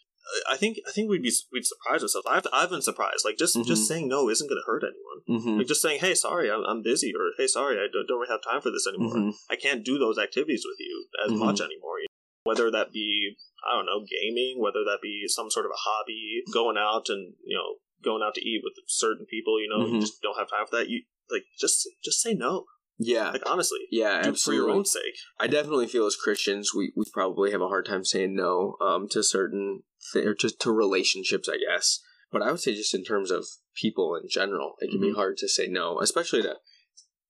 I 0.50 0.58
think 0.58 0.78
I 0.88 0.92
think 0.92 1.10
we'd 1.10 1.22
be 1.22 1.32
we'd 1.52 1.66
surprise 1.66 2.02
ourselves. 2.02 2.28
I've 2.30 2.48
I've 2.52 2.70
been 2.70 2.82
surprised. 2.82 3.24
Like 3.26 3.38
just 3.38 3.56
Mhm. 3.56 3.66
just 3.66 3.88
saying 3.88 4.08
no 4.08 4.30
isn't 4.30 4.50
gonna 4.50 4.66
hurt 4.66 4.84
anyone. 4.84 5.20
Mm-hmm. 5.42 5.58
Like 5.60 5.68
just 5.68 5.82
saying 5.82 6.00
hey 6.00 6.14
sorry 6.16 6.50
I'm, 6.52 6.64
I'm 6.66 6.82
busy 6.82 7.14
or 7.14 7.32
hey 7.38 7.48
sorry 7.48 7.76
I 7.78 7.88
don't, 7.92 8.08
don't 8.08 8.20
really 8.20 8.32
have 8.32 8.42
time 8.44 8.62
for 8.62 8.72
this 8.72 8.88
anymore. 8.88 9.16
Mm-hmm. 9.16 9.30
I 9.50 9.56
can't 9.56 9.86
do 9.86 9.98
those 9.98 10.18
activities 10.18 10.64
with 10.66 10.80
you 10.80 11.06
as 11.26 11.32
Mhm. 11.32 11.40
much 11.40 11.62
anymore. 11.62 12.00
you 12.00 12.08
know? 12.10 12.52
Whether 12.52 12.70
that 12.72 12.92
be, 12.92 13.36
I 13.68 13.76
don't 13.76 13.88
know, 13.88 14.06
gaming, 14.06 14.58
whether 14.60 14.84
that 14.86 15.00
be 15.02 15.24
some 15.28 15.50
sort 15.50 15.66
of 15.66 15.72
a 15.72 15.82
hobby, 15.82 16.44
going 16.54 16.78
out 16.78 17.06
and, 17.10 17.34
you 17.44 17.58
know, 17.58 17.78
going 18.04 18.22
out 18.24 18.36
to 18.36 18.42
eat 18.42 18.62
with 18.64 18.74
certain 18.88 19.26
people, 19.28 19.60
you 19.60 19.68
know, 19.68 19.86
you 19.88 20.00
just 20.00 20.22
don't 20.22 20.38
have 20.38 20.48
time 20.50 20.68
for 20.70 20.76
that. 20.78 20.88
You 20.90 21.02
like 21.32 21.46
just 21.60 21.88
just 22.04 22.22
say 22.22 22.34
no. 22.36 22.66
Yeah, 22.98 23.32
Like 23.32 23.50
honestly. 23.50 23.80
yeah, 23.92 24.26
it 24.26 24.38
for 24.38 24.54
your 24.54 24.70
own 24.70 24.86
sake. 24.86 25.16
I 25.40 25.48
definitely 25.48 25.88
feel 25.88 26.06
as 26.06 26.16
Christians, 26.16 26.72
we, 26.74 26.94
we 26.96 27.04
probably 27.12 27.52
have 27.52 27.60
a 27.62 27.68
hard 27.68 27.86
time 27.86 28.06
saying 28.06 28.36
no 28.36 28.78
um, 28.80 29.10
to 29.10 29.22
certain 29.22 29.82
or 30.16 30.34
just 30.36 30.60
to 30.62 30.72
relationships, 30.72 31.50
I 31.50 31.58
guess. 31.58 32.02
But 32.32 32.42
I 32.42 32.52
would 32.52 32.60
say 32.60 32.76
just 32.76 32.94
in 32.94 33.04
terms 33.04 33.32
of 33.32 33.46
people 33.76 34.16
in 34.16 34.28
general, 34.30 34.76
it 34.80 34.90
can 34.92 35.00
be 35.00 35.12
Mhm. 35.12 35.16
hard 35.16 35.38
to 35.38 35.48
say 35.48 35.68
no, 35.68 36.00
especially 36.02 36.42
to 36.42 36.60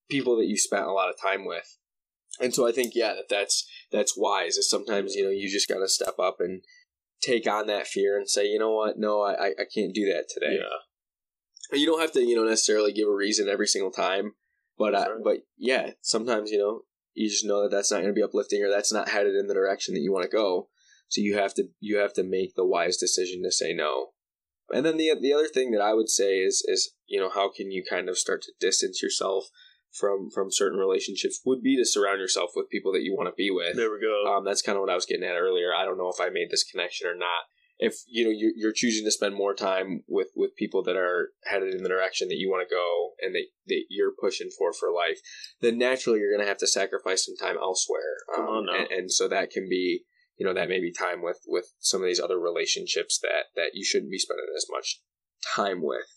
people 0.10 0.36
that 0.38 0.46
you 0.46 0.58
spent 0.58 0.86
a 0.86 0.92
lot 0.92 1.10
of 1.10 1.20
time 1.20 1.46
with. 1.46 1.78
And 2.40 2.54
so 2.54 2.68
I 2.68 2.72
think 2.72 2.94
yeah, 2.96 3.14
that 3.14 3.30
that's 3.30 3.68
that's 3.92 4.18
wise. 4.18 4.58
Is 4.58 4.70
sometimes 4.70 5.16
you 5.16 5.24
know 5.24 5.30
you 5.30 5.50
just 5.50 5.68
got 5.68 5.80
to 5.80 5.88
step 5.88 6.18
up 6.20 6.38
and 6.40 6.64
take 7.22 7.48
on 7.48 7.68
that 7.68 7.88
fear 7.88 8.18
and 8.18 8.30
say, 8.30 8.46
you 8.48 8.60
know 8.60 8.74
what, 8.74 8.98
no, 8.98 9.22
I 9.22 9.34
I- 9.48 9.56
I 9.60 9.66
can't 9.74 9.94
do 9.94 10.06
that 10.12 10.28
today. 10.30 10.56
Yeah. 10.60 11.78
You 11.78 11.86
don't 11.88 12.02
have 12.02 12.12
to, 12.12 12.22
you 12.22 12.36
know, 12.36 12.44
necessarily 12.44 12.94
give 12.94 13.08
a 13.08 13.14
reason 13.16 13.48
every 13.50 13.68
single 13.68 13.92
time, 13.92 14.36
but 14.78 14.92
That's 14.92 15.08
uh, 15.10 15.14
right. 15.16 15.24
but 15.24 15.38
yeah, 15.58 15.92
sometimes 16.02 16.52
you 16.52 16.58
know 16.60 16.82
you 17.14 17.30
just 17.30 17.46
know 17.46 17.64
that 17.64 17.72
that's 17.72 17.92
not 17.92 17.98
going 18.02 18.10
to 18.14 18.14
be 18.14 18.22
uplifting 18.24 18.62
or 18.64 18.70
that's 18.70 18.92
not 18.94 19.10
headed 19.10 19.36
in 19.36 19.48
the 19.48 19.54
direction 19.54 19.94
that 19.94 20.02
you 20.02 20.12
want 20.12 20.24
to 20.24 20.30
go. 20.30 20.70
So 21.08 21.22
you 21.22 21.38
have 21.38 21.54
to 21.56 21.66
you 21.80 21.98
have 21.98 22.14
to 22.14 22.24
make 22.24 22.56
the 22.56 22.66
wise 22.66 22.98
decision 22.98 23.44
to 23.44 23.52
say 23.52 23.74
no. 23.74 24.08
And 24.74 24.86
then 24.86 24.98
the 24.98 25.12
the 25.20 25.34
other 25.34 25.48
thing 25.48 25.72
that 25.72 25.82
I 25.82 25.94
would 25.94 26.10
say 26.10 26.40
is 26.40 26.64
is 26.68 26.94
you 27.08 27.20
know 27.20 27.30
how 27.30 27.52
can 27.52 27.72
you 27.72 27.84
kind 27.88 28.10
of 28.10 28.18
start 28.18 28.42
to 28.44 28.54
distance 28.60 29.02
yourself 29.02 29.46
from 29.96 30.30
from 30.30 30.52
certain 30.52 30.80
relationships 30.80 31.42
would 31.46 31.62
be 31.62 31.78
to 31.78 31.86
surround 31.86 32.20
yourself 32.20 32.52
with 32.56 32.70
people 32.70 32.92
that 32.94 33.04
you 33.04 33.16
want 33.16 33.30
to 33.30 33.36
be 33.36 33.50
with. 33.50 33.76
There 33.76 33.92
we 33.92 34.00
go. 34.02 34.36
Um, 34.36 34.44
that's 34.44 34.62
kind 34.62 34.76
of 34.76 34.82
what 34.82 34.92
I 34.92 34.96
was 34.96 35.06
getting 35.06 35.24
at 35.24 35.36
earlier. 35.36 35.74
I 35.74 35.86
don't 35.86 35.98
know 35.98 36.10
if 36.10 36.20
I 36.20 36.30
made 36.30 36.50
this 36.52 36.64
connection 36.64 37.08
or 37.08 37.16
not. 37.16 37.46
If 37.78 37.96
you 38.08 38.24
know 38.24 38.32
you're, 38.32 38.52
you're 38.56 38.74
choosing 38.74 39.06
to 39.06 39.12
spend 39.12 39.36
more 39.36 39.54
time 39.54 40.04
with 40.08 40.30
with 40.36 40.56
people 40.56 40.84
that 40.84 40.96
are 40.96 41.30
headed 41.46 41.74
in 41.74 41.84
the 41.84 41.90
direction 41.90 42.30
that 42.30 42.38
you 42.38 42.50
want 42.50 42.68
to 42.68 42.74
go 42.74 43.12
and 43.22 43.36
that, 43.36 43.46
that 43.68 43.84
you're 43.90 44.14
pushing 44.20 44.50
for 44.50 44.72
for 44.74 44.92
life, 44.92 45.20
then 45.62 45.78
naturally 45.78 46.20
you're 46.20 46.32
going 46.32 46.44
to 46.44 46.50
have 46.50 46.60
to 46.60 46.68
sacrifice 46.68 47.26
some 47.26 47.36
time 47.36 47.58
elsewhere. 47.58 48.18
Now. 48.66 48.76
and, 48.76 48.92
and 48.92 49.12
so 49.12 49.28
that 49.28 49.52
can 49.52 49.68
be 49.70 50.04
you 50.38 50.46
know 50.46 50.54
that 50.54 50.70
may 50.70 50.80
be 50.80 50.92
time 50.92 51.22
with 51.22 51.40
with 51.48 51.66
some 51.80 52.02
of 52.02 52.08
these 52.08 52.20
other 52.20 52.40
relationships 52.40 53.20
that 53.22 53.46
that 53.56 53.72
you 53.74 53.86
shouldn't 53.86 54.12
be 54.12 54.20
spending 54.20 54.46
as 54.56 54.66
much 54.70 55.02
time 55.56 55.82
with. 55.82 56.08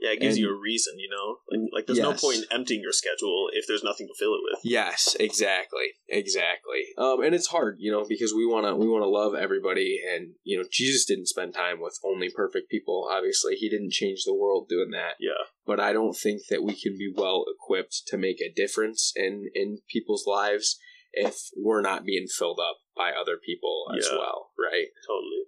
yeah, 0.00 0.10
it 0.10 0.20
gives 0.20 0.36
and- 0.36 0.44
you 0.44 0.54
a 0.54 0.60
reason, 0.60 0.94
you 0.98 1.08
know? 1.10 1.38
Like, 1.50 1.70
like 1.72 1.86
there's 1.86 1.98
no 1.98 2.12
point 2.14 2.38
in 2.38 2.44
emptying 2.52 2.80
your 2.80 2.92
schedule 2.92 3.48
if 3.52 3.66
there's 3.66 3.82
nothing 3.82 4.06
to 4.06 4.14
fill 4.16 4.34
it 4.34 4.40
with. 4.44 4.60
Yes, 4.62 5.16
exactly, 5.18 5.88
exactly. 6.08 6.84
Um, 6.96 7.22
and 7.24 7.34
it's 7.34 7.48
hard, 7.48 7.78
you 7.80 7.90
know, 7.90 8.04
because 8.08 8.32
we 8.32 8.46
want 8.46 8.66
to 8.66 8.76
we 8.76 8.86
want 8.88 9.02
to 9.02 9.08
love 9.08 9.34
everybody, 9.34 9.98
and 10.14 10.34
you 10.44 10.56
know, 10.56 10.64
Jesus 10.70 11.04
didn't 11.04 11.26
spend 11.26 11.54
time 11.54 11.80
with 11.80 11.98
only 12.04 12.30
perfect 12.30 12.70
people. 12.70 13.08
Obviously, 13.10 13.56
he 13.56 13.68
didn't 13.68 13.90
change 13.90 14.22
the 14.24 14.34
world 14.34 14.68
doing 14.68 14.90
that. 14.92 15.14
Yeah. 15.18 15.42
But 15.66 15.80
I 15.80 15.92
don't 15.92 16.16
think 16.16 16.42
that 16.48 16.62
we 16.62 16.74
can 16.80 16.96
be 16.96 17.12
well 17.14 17.44
equipped 17.52 18.02
to 18.06 18.16
make 18.16 18.40
a 18.40 18.52
difference 18.54 19.12
in 19.16 19.50
in 19.54 19.78
people's 19.92 20.26
lives 20.26 20.78
if 21.12 21.36
we're 21.56 21.80
not 21.80 22.04
being 22.04 22.26
filled 22.26 22.60
up 22.60 22.78
by 22.96 23.12
other 23.12 23.36
people 23.44 23.86
as 23.96 24.08
Yeah. 24.10 24.18
well, 24.18 24.52
right? 24.58 24.88
Totally. 25.06 25.44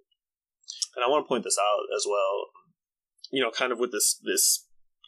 And 0.95 1.03
I 1.05 1.07
want 1.09 1.25
to 1.25 1.27
point 1.27 1.43
this 1.43 1.57
out 1.59 1.83
as 1.95 2.05
well. 2.07 2.49
You 3.31 3.41
know, 3.41 3.51
kind 3.51 3.71
of 3.71 3.79
with 3.79 3.91
this 3.91 4.19
this 4.23 4.67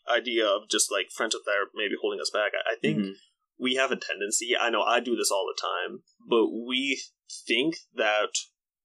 idea 0.10 0.46
of 0.46 0.70
just 0.70 0.92
like 0.92 1.10
friendship 1.12 1.42
that 1.46 1.52
are 1.52 1.70
maybe 1.74 1.96
holding 2.02 2.20
us 2.20 2.30
back. 2.30 2.52
I 2.54 2.74
I 2.74 2.76
think 2.76 2.98
Mhm. 3.00 3.14
we 3.58 3.76
have 3.76 3.92
a 3.92 3.96
tendency. 3.96 4.56
I 4.58 4.70
know 4.70 4.82
I 4.82 5.00
do 5.00 5.16
this 5.16 5.32
all 5.32 5.46
the 5.46 5.60
time, 5.60 6.04
but 6.28 6.48
we 6.48 7.02
think 7.48 7.78
that 7.94 8.32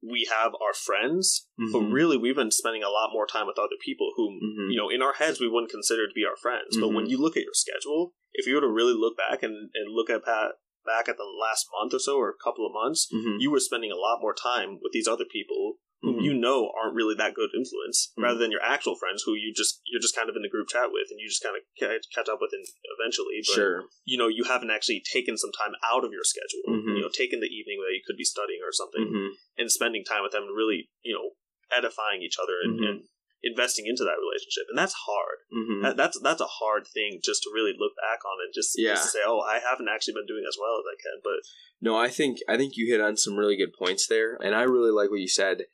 we 0.00 0.24
have 0.30 0.54
our 0.60 0.72
friends, 0.72 1.48
but 1.72 1.80
Mhm. 1.80 1.92
really 1.92 2.16
we've 2.16 2.36
been 2.36 2.52
spending 2.52 2.84
a 2.84 2.88
lot 2.90 3.12
more 3.12 3.26
time 3.26 3.48
with 3.48 3.58
other 3.58 3.76
people 3.84 4.12
whom 4.16 4.38
Mhm. 4.40 4.70
you 4.72 4.76
know 4.76 4.88
in 4.88 5.02
our 5.02 5.14
heads 5.14 5.40
we 5.40 5.48
wouldn't 5.48 5.72
consider 5.72 6.06
to 6.06 6.14
be 6.14 6.24
our 6.24 6.36
friends. 6.36 6.76
But 6.78 6.88
when 6.90 7.06
Mhm. 7.06 7.10
you 7.10 7.18
look 7.18 7.36
at 7.36 7.42
your 7.42 7.54
schedule, 7.54 8.14
if 8.32 8.46
you 8.46 8.54
were 8.54 8.60
to 8.60 8.68
really 8.68 8.94
look 8.94 9.16
back 9.16 9.42
and, 9.42 9.70
and 9.74 9.92
look 9.92 10.08
at 10.10 10.24
Pat 10.24 10.52
back 10.88 11.08
at 11.08 11.18
the 11.20 11.28
last 11.28 11.68
month 11.76 11.92
or 11.92 12.00
so 12.00 12.16
or 12.16 12.30
a 12.32 12.42
couple 12.42 12.64
of 12.66 12.72
months, 12.72 13.06
Mhm. 13.12 13.36
you 13.38 13.50
were 13.52 13.60
spending 13.60 13.92
a 13.92 14.00
lot 14.06 14.22
more 14.24 14.32
time 14.34 14.80
with 14.82 14.92
these 14.96 15.06
other 15.06 15.26
people 15.28 15.76
Mhm. 16.02 16.22
you 16.22 16.32
know 16.32 16.70
aren't 16.78 16.94
really 16.94 17.16
that 17.18 17.34
good 17.34 17.50
influence, 17.60 18.12
Mhm. 18.16 18.22
rather 18.22 18.38
than 18.38 18.52
your 18.54 18.62
actual 18.62 18.94
friends 18.94 19.24
who 19.26 19.34
you 19.34 19.52
just 19.52 19.82
you're 19.90 20.00
just 20.06 20.14
kind 20.14 20.30
of 20.30 20.36
in 20.38 20.42
the 20.42 20.48
group 20.54 20.68
chat 20.68 20.92
with 20.94 21.08
and 21.10 21.18
you 21.18 21.26
just 21.28 21.42
kind 21.42 21.56
of 21.58 21.62
ca- 21.78 21.98
catch 22.14 22.28
up 22.28 22.40
with 22.40 22.54
in 22.54 22.62
eventually. 22.96 23.42
But 23.46 23.54
sure. 23.58 23.76
you 24.04 24.16
know 24.16 24.28
you 24.28 24.44
haven't 24.44 24.70
actually 24.70 25.02
taken 25.16 25.36
some 25.36 25.50
time 25.52 25.74
out 25.82 26.04
of 26.06 26.12
your 26.12 26.22
schedule. 26.24 26.62
Mhm. 26.68 26.96
You 26.96 27.02
know, 27.02 27.08
taken 27.22 27.40
the 27.40 27.50
evening 27.58 27.80
that 27.82 27.94
you 27.94 28.02
could 28.06 28.16
be 28.16 28.24
studying 28.24 28.62
or 28.62 28.70
something 28.72 29.04
Mhm. 29.10 29.30
and 29.58 29.72
spending 29.72 30.04
time 30.04 30.22
with 30.22 30.32
them 30.32 30.44
and 30.44 30.56
really 30.56 30.88
you 31.02 31.14
know 31.14 31.32
edifying 31.70 32.22
each 32.22 32.38
other 32.38 32.60
and, 32.62 32.78
Mhm. 32.80 32.88
and 32.88 33.08
investing 33.42 33.86
into 33.86 34.04
that 34.04 34.18
relationship. 34.18 34.64
And 34.68 34.78
that's 34.78 34.94
hard. 35.06 35.38
Mhm. 35.54 35.82
That, 35.82 35.96
that's 35.96 36.18
that's 36.20 36.40
a 36.40 36.46
hard 36.60 36.86
thing 36.86 37.20
just 37.22 37.42
to 37.44 37.50
really 37.54 37.72
look 37.78 37.92
back 37.96 38.24
on 38.24 38.38
and 38.44 38.52
just, 38.54 38.74
Yeah. 38.76 38.94
just 38.94 39.12
say, 39.12 39.20
oh, 39.24 39.40
I 39.40 39.58
haven't 39.60 39.88
actually 39.88 40.14
been 40.14 40.26
doing 40.26 40.44
as 40.48 40.56
well 40.60 40.78
as 40.78 40.84
I 40.90 40.96
can. 41.00 41.20
But 41.22 41.40
No, 41.80 41.96
I 41.96 42.08
think 42.08 42.38
I 42.48 42.56
think 42.56 42.74
you 42.76 42.90
hit 42.90 43.00
on 43.00 43.16
some 43.16 43.36
really 43.36 43.56
good 43.56 43.72
points 43.78 44.06
there, 44.06 44.36
and 44.42 44.54
I 44.54 44.62
really 44.62 44.90
like 44.90 45.10
what 45.10 45.20
you 45.20 45.28
said. 45.28 45.66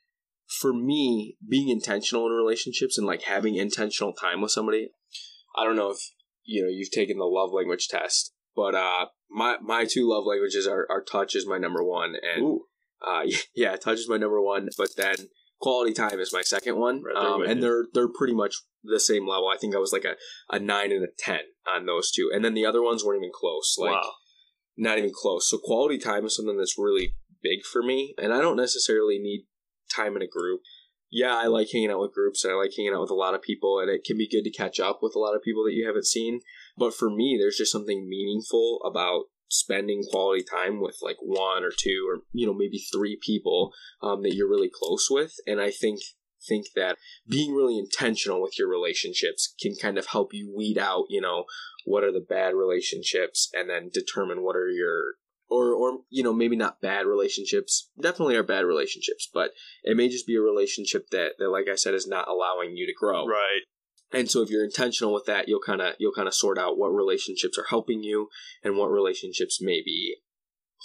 For 0.60 0.74
me, 0.74 1.38
being 1.48 1.70
intentional 1.70 2.26
in 2.26 2.32
relationships 2.32 2.98
and 2.98 3.06
like 3.06 3.22
having 3.22 3.56
intentional 3.56 4.12
time 4.12 4.42
with 4.42 4.50
somebody, 4.50 4.90
I 5.56 5.64
don't 5.64 5.76
know 5.76 5.90
if 5.90 5.98
you 6.44 6.62
know 6.62 6.68
you've 6.68 6.90
taken 6.90 7.16
the 7.16 7.24
love 7.24 7.50
language 7.50 7.88
test, 7.88 8.34
but 8.54 8.74
uh, 8.74 9.06
my 9.30 9.56
my 9.62 9.86
two 9.86 10.06
love 10.08 10.24
languages 10.26 10.66
are, 10.66 10.86
are 10.90 11.02
touch 11.02 11.34
is 11.34 11.46
my 11.46 11.56
number 11.56 11.82
one, 11.82 12.14
and 12.22 12.60
uh, 13.06 13.22
yeah, 13.54 13.76
touch 13.76 13.98
is 14.00 14.08
my 14.08 14.18
number 14.18 14.40
one, 14.42 14.68
but 14.76 14.90
then 14.96 15.16
quality 15.64 15.94
time 15.94 16.20
is 16.20 16.30
my 16.30 16.42
second 16.42 16.76
one, 16.76 17.02
Right 17.02 17.16
um, 17.16 17.42
and 17.42 17.62
they're 17.62 17.86
they're 17.94 18.12
pretty 18.12 18.34
much 18.34 18.56
the 18.84 19.00
same 19.00 19.26
level. 19.26 19.48
I 19.48 19.56
think 19.56 19.74
I 19.74 19.78
was 19.78 19.94
like 19.94 20.04
a, 20.04 20.16
a 20.50 20.58
nine 20.58 20.92
and 20.92 21.02
a 21.02 21.08
ten 21.18 21.40
on 21.74 21.86
those 21.86 22.12
two, 22.12 22.30
and 22.32 22.44
then 22.44 22.52
the 22.52 22.66
other 22.66 22.82
ones 22.82 23.02
weren't 23.02 23.22
even 23.22 23.32
close. 23.34 23.76
Like 23.78 23.92
wow. 23.92 24.12
not 24.76 24.98
even 24.98 25.12
close. 25.14 25.48
So 25.48 25.56
quality 25.56 25.96
time 25.96 26.26
is 26.26 26.36
something 26.36 26.58
that's 26.58 26.78
really 26.78 27.14
big 27.42 27.64
for 27.64 27.82
me, 27.82 28.14
and 28.18 28.34
I 28.34 28.42
don't 28.42 28.58
necessarily 28.58 29.18
need 29.18 29.46
time 29.90 30.16
in 30.16 30.22
a 30.22 30.28
group. 30.28 30.60
Yeah, 31.10 31.34
I 31.34 31.46
like 31.46 31.68
hanging 31.72 31.90
out 31.90 32.00
with 32.00 32.12
groups, 32.12 32.44
and 32.44 32.52
I 32.52 32.56
like 32.56 32.72
hanging 32.76 32.92
out 32.92 33.00
with 33.00 33.10
a 33.10 33.14
lot 33.14 33.34
of 33.34 33.40
people, 33.40 33.78
and 33.80 33.88
it 33.88 34.04
can 34.04 34.18
be 34.18 34.28
good 34.28 34.44
to 34.44 34.50
catch 34.50 34.78
up 34.78 34.98
with 35.00 35.14
a 35.16 35.18
lot 35.18 35.34
of 35.34 35.42
people 35.42 35.64
that 35.64 35.72
you 35.72 35.86
haven't 35.86 36.06
seen. 36.06 36.40
But 36.76 36.92
for 36.92 37.08
me, 37.08 37.38
there's 37.40 37.56
just 37.56 37.72
something 37.72 38.06
meaningful 38.06 38.80
about 38.84 39.24
spending 39.54 40.02
quality 40.10 40.44
time 40.44 40.80
with 40.80 40.98
like 41.02 41.16
one 41.20 41.64
or 41.64 41.70
two 41.76 42.06
or 42.10 42.22
you 42.32 42.46
know 42.46 42.54
maybe 42.54 42.78
three 42.78 43.18
people 43.20 43.72
um, 44.02 44.22
that 44.22 44.34
you're 44.34 44.48
really 44.48 44.70
close 44.72 45.08
with, 45.10 45.34
and 45.46 45.60
I 45.60 45.70
think 45.70 46.00
think 46.46 46.66
that 46.76 46.98
being 47.26 47.54
really 47.54 47.78
intentional 47.78 48.42
with 48.42 48.58
your 48.58 48.68
relationships 48.68 49.54
can 49.60 49.74
kind 49.80 49.96
of 49.96 50.06
help 50.06 50.34
you 50.34 50.52
weed 50.54 50.76
out 50.76 51.04
you 51.08 51.20
know 51.20 51.44
what 51.86 52.04
are 52.04 52.12
the 52.12 52.20
bad 52.20 52.54
relationships 52.54 53.48
and 53.54 53.70
then 53.70 53.90
determine 53.92 54.42
what 54.42 54.56
are 54.56 54.68
your 54.68 55.14
or 55.48 55.72
or 55.72 55.98
you 56.10 56.22
know 56.22 56.32
maybe 56.32 56.56
not 56.56 56.80
bad 56.80 57.06
relationships 57.06 57.90
definitely 58.00 58.36
are 58.36 58.42
bad 58.42 58.64
relationships 58.64 59.28
but 59.32 59.50
it 59.82 59.96
may 59.96 60.08
just 60.08 60.26
be 60.26 60.36
a 60.36 60.40
relationship 60.40 61.08
that 61.10 61.32
that 61.38 61.50
like 61.50 61.68
i 61.70 61.74
said 61.74 61.94
is 61.94 62.06
not 62.06 62.28
allowing 62.28 62.76
you 62.76 62.86
to 62.86 62.92
grow 62.92 63.26
Right. 63.26 63.62
And 64.16 64.30
so 64.30 64.42
if 64.42 64.50
you're 64.50 64.64
intentional 64.64 65.12
with 65.12 65.26
that 65.26 65.48
you'll 65.48 65.60
kind 65.60 65.80
of 65.80 65.94
you'll 65.98 66.12
kind 66.14 66.28
of 66.28 66.34
sort 66.34 66.58
out 66.58 66.78
what 66.78 66.88
relationships 66.88 67.58
are 67.58 67.66
helping 67.68 68.02
you 68.02 68.28
and 68.62 68.76
what 68.76 68.90
relationships 68.90 69.58
may 69.60 69.80
be 69.84 70.16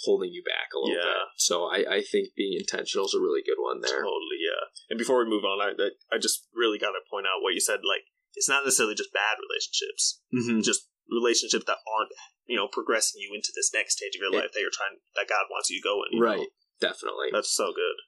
holding 0.04 0.32
you 0.32 0.42
back 0.42 0.68
a 0.74 0.78
little 0.78 0.96
Yeah. 0.96 1.04
bit 1.04 1.28
so 1.36 1.64
i 1.66 1.98
i 1.98 2.02
think 2.02 2.34
being 2.34 2.56
intentional 2.58 3.06
is 3.06 3.14
a 3.14 3.20
really 3.20 3.42
good 3.44 3.60
one 3.60 3.80
there 3.80 4.00
Totally, 4.02 4.40
yeah. 4.40 4.64
And 4.90 4.98
before 4.98 5.22
we 5.22 5.30
move 5.30 5.44
on, 5.44 5.60
I 5.60 5.70
I 6.12 6.18
just 6.18 6.48
really 6.54 6.78
got 6.78 6.92
to 6.92 7.02
point 7.10 7.26
out 7.26 7.42
what 7.42 7.54
you 7.54 7.60
said. 7.60 7.80
Like, 7.86 8.02
it's 8.34 8.48
not 8.48 8.64
necessarily 8.64 8.94
just 8.94 9.12
bad 9.12 9.36
relationships; 9.38 10.20
mm-hmm. 10.34 10.60
just 10.60 10.88
relationships 11.10 11.64
that 11.66 11.78
aren't, 11.86 12.10
you 12.46 12.56
know, 12.56 12.66
progressing 12.66 13.20
you 13.20 13.30
into 13.34 13.52
this 13.54 13.70
next 13.72 13.96
stage 13.98 14.14
of 14.16 14.20
your 14.22 14.32
life 14.32 14.50
that 14.52 14.60
you're 14.60 14.74
trying, 14.74 14.98
that 15.14 15.28
God 15.28 15.46
wants 15.50 15.70
you 15.70 15.78
to 15.78 15.84
go 15.86 16.02
in. 16.10 16.18
right 16.20 16.38
know? 16.38 16.46
definitely 16.80 17.28
That's 17.30 17.54
so 17.54 17.66
good. 17.70 17.98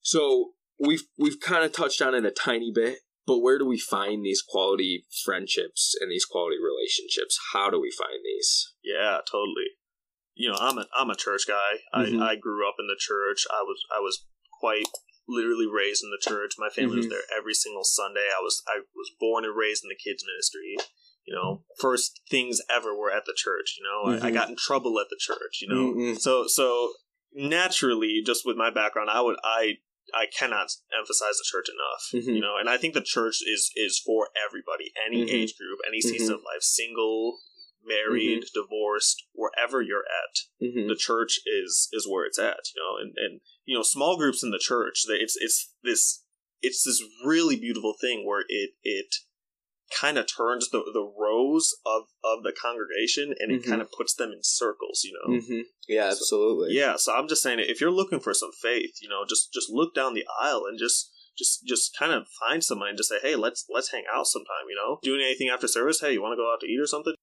So 0.00 0.52
we've 0.78 1.04
we've 1.18 1.40
kind 1.40 1.64
of 1.64 1.72
touched 1.72 2.00
on 2.00 2.14
it 2.14 2.24
a 2.24 2.30
tiny 2.30 2.72
bit, 2.74 2.98
but 3.26 3.38
where 3.38 3.58
do 3.58 3.66
we 3.66 3.78
find 3.78 4.24
these 4.24 4.42
quality 4.42 5.06
friendships 5.24 5.94
and 6.00 6.10
these 6.10 6.24
quality 6.24 6.56
relationships? 6.62 7.38
How 7.52 7.70
do 7.70 7.80
we 7.80 7.90
find 7.90 8.20
these? 8.24 8.72
Yeah, 8.82 9.18
totally. 9.30 9.76
You 10.34 10.50
know, 10.50 10.58
I'm 10.58 10.78
a 10.78 10.86
I'm 10.96 11.10
a 11.10 11.16
church 11.16 11.42
guy. 11.46 11.80
Mhm. 11.94 12.20
I, 12.22 12.32
I 12.32 12.36
grew 12.36 12.66
up 12.68 12.76
in 12.78 12.86
the 12.86 12.96
church. 12.98 13.46
I 13.50 13.62
was 13.62 13.82
I 13.94 14.00
was 14.00 14.24
quite 14.60 14.88
literally 15.28 15.66
raised 15.66 16.02
in 16.02 16.10
the 16.10 16.18
church. 16.30 16.54
My 16.58 16.70
family 16.70 16.96
was 16.96 17.06
Mhm. 17.06 17.10
there 17.10 17.22
every 17.36 17.54
single 17.54 17.84
Sunday. 17.84 18.26
I 18.36 18.40
was 18.42 18.62
I 18.66 18.80
was 18.94 19.10
born 19.20 19.44
and 19.44 19.56
raised 19.56 19.84
in 19.84 19.88
the 19.88 19.94
kids 19.94 20.24
ministry. 20.26 20.76
You 21.26 21.34
know, 21.36 21.64
first 21.78 22.22
things 22.30 22.60
ever 22.70 22.96
were 22.96 23.12
at 23.12 23.26
the 23.26 23.34
church. 23.36 23.76
You 23.78 23.84
know, 23.84 24.10
I, 24.12 24.26
I 24.28 24.30
Mhm. 24.30 24.34
got 24.34 24.48
in 24.48 24.56
trouble 24.56 24.98
at 24.98 25.08
the 25.10 25.18
church. 25.20 25.58
You 25.60 25.68
know, 25.68 25.94
Mm-mm. 25.94 26.18
so 26.18 26.46
so 26.46 26.94
naturally, 27.32 28.22
just 28.24 28.46
with 28.46 28.56
my 28.56 28.70
background, 28.70 29.10
I 29.10 29.20
would 29.20 29.36
I 29.44 29.78
I 30.14 30.26
cannot 30.26 30.70
emphasize 30.96 31.38
the 31.38 31.44
church 31.44 31.68
enough. 31.68 32.24
Mhm. 32.24 32.34
You 32.36 32.40
know, 32.40 32.56
and 32.56 32.68
I 32.68 32.76
think 32.76 32.94
the 32.94 33.00
church 33.02 33.38
is 33.46 33.70
is 33.76 33.98
for 33.98 34.30
everybody, 34.36 34.92
any 35.06 35.24
Mhm. 35.24 35.32
age 35.32 35.56
group, 35.56 35.80
any 35.86 36.00
season 36.00 36.34
of 36.34 36.42
life, 36.42 36.62
single, 36.62 37.40
married, 37.82 38.44
divorced, 38.52 39.24
wherever 39.32 39.80
you're 39.80 40.06
at, 40.06 40.40
Mhm. 40.60 40.88
the 40.88 40.96
church 40.96 41.40
is 41.46 41.88
is 41.92 42.06
where 42.06 42.24
it's 42.26 42.38
at. 42.38 42.60
You 42.74 42.82
know, 42.82 42.96
and 42.96 43.14
and 43.16 43.40
you 43.64 43.76
know, 43.76 43.82
small 43.82 44.16
groups 44.16 44.42
in 44.42 44.50
the 44.50 44.58
church, 44.58 45.04
it's 45.08 45.36
it's 45.36 45.74
this 45.82 46.24
it's 46.62 46.84
this 46.84 47.02
really 47.24 47.56
beautiful 47.56 47.94
thing 48.00 48.26
where 48.26 48.44
it 48.48 48.74
it 48.82 49.14
kind 49.98 50.18
of 50.18 50.26
turns 50.26 50.70
the 50.70 50.78
the 50.92 51.02
rows 51.18 51.74
of 51.84 52.04
of 52.24 52.42
the 52.42 52.52
congregation 52.52 53.34
and 53.38 53.50
it 53.52 53.62
Mhm. 53.62 53.68
kind 53.68 53.82
of 53.82 53.90
puts 53.92 54.14
them 54.14 54.32
in 54.32 54.42
circles. 54.42 55.02
You 55.04 55.12
know. 55.12 55.40
Mhm. 55.40 55.64
Yeah, 55.88 56.06
absolutely. 56.06 56.74
Yeah, 56.74 56.96
so 56.96 57.12
I'm 57.14 57.26
just 57.26 57.42
saying, 57.42 57.58
if 57.58 57.80
you're 57.80 57.90
looking 57.90 58.20
for 58.20 58.32
some 58.32 58.52
faith, 58.52 58.94
you 59.02 59.08
know, 59.08 59.24
just 59.28 59.52
just 59.52 59.70
look 59.70 59.94
down 59.94 60.14
the 60.14 60.26
aisle 60.40 60.64
and 60.66 60.78
just 60.78 61.10
just 61.36 61.64
just 61.66 61.96
kind 61.96 62.12
of 62.12 62.26
find 62.38 62.62
somebody 62.62 62.90
and 62.90 62.98
just 62.98 63.08
say, 63.08 63.18
hey, 63.20 63.34
let's 63.36 63.66
let's 63.68 63.90
hang 63.90 64.04
out 64.12 64.26
sometime. 64.26 64.68
You 64.68 64.76
know, 64.76 64.98
doing 65.02 65.20
anything 65.20 65.48
after 65.48 65.66
service? 65.68 66.00
Hey, 66.00 66.12
you 66.12 66.22
want 66.22 66.32
to 66.32 66.36
go 66.36 66.52
out 66.52 66.60
to 66.60 66.66
eat 66.66 66.80
or 66.80 66.86
something? 66.86 67.14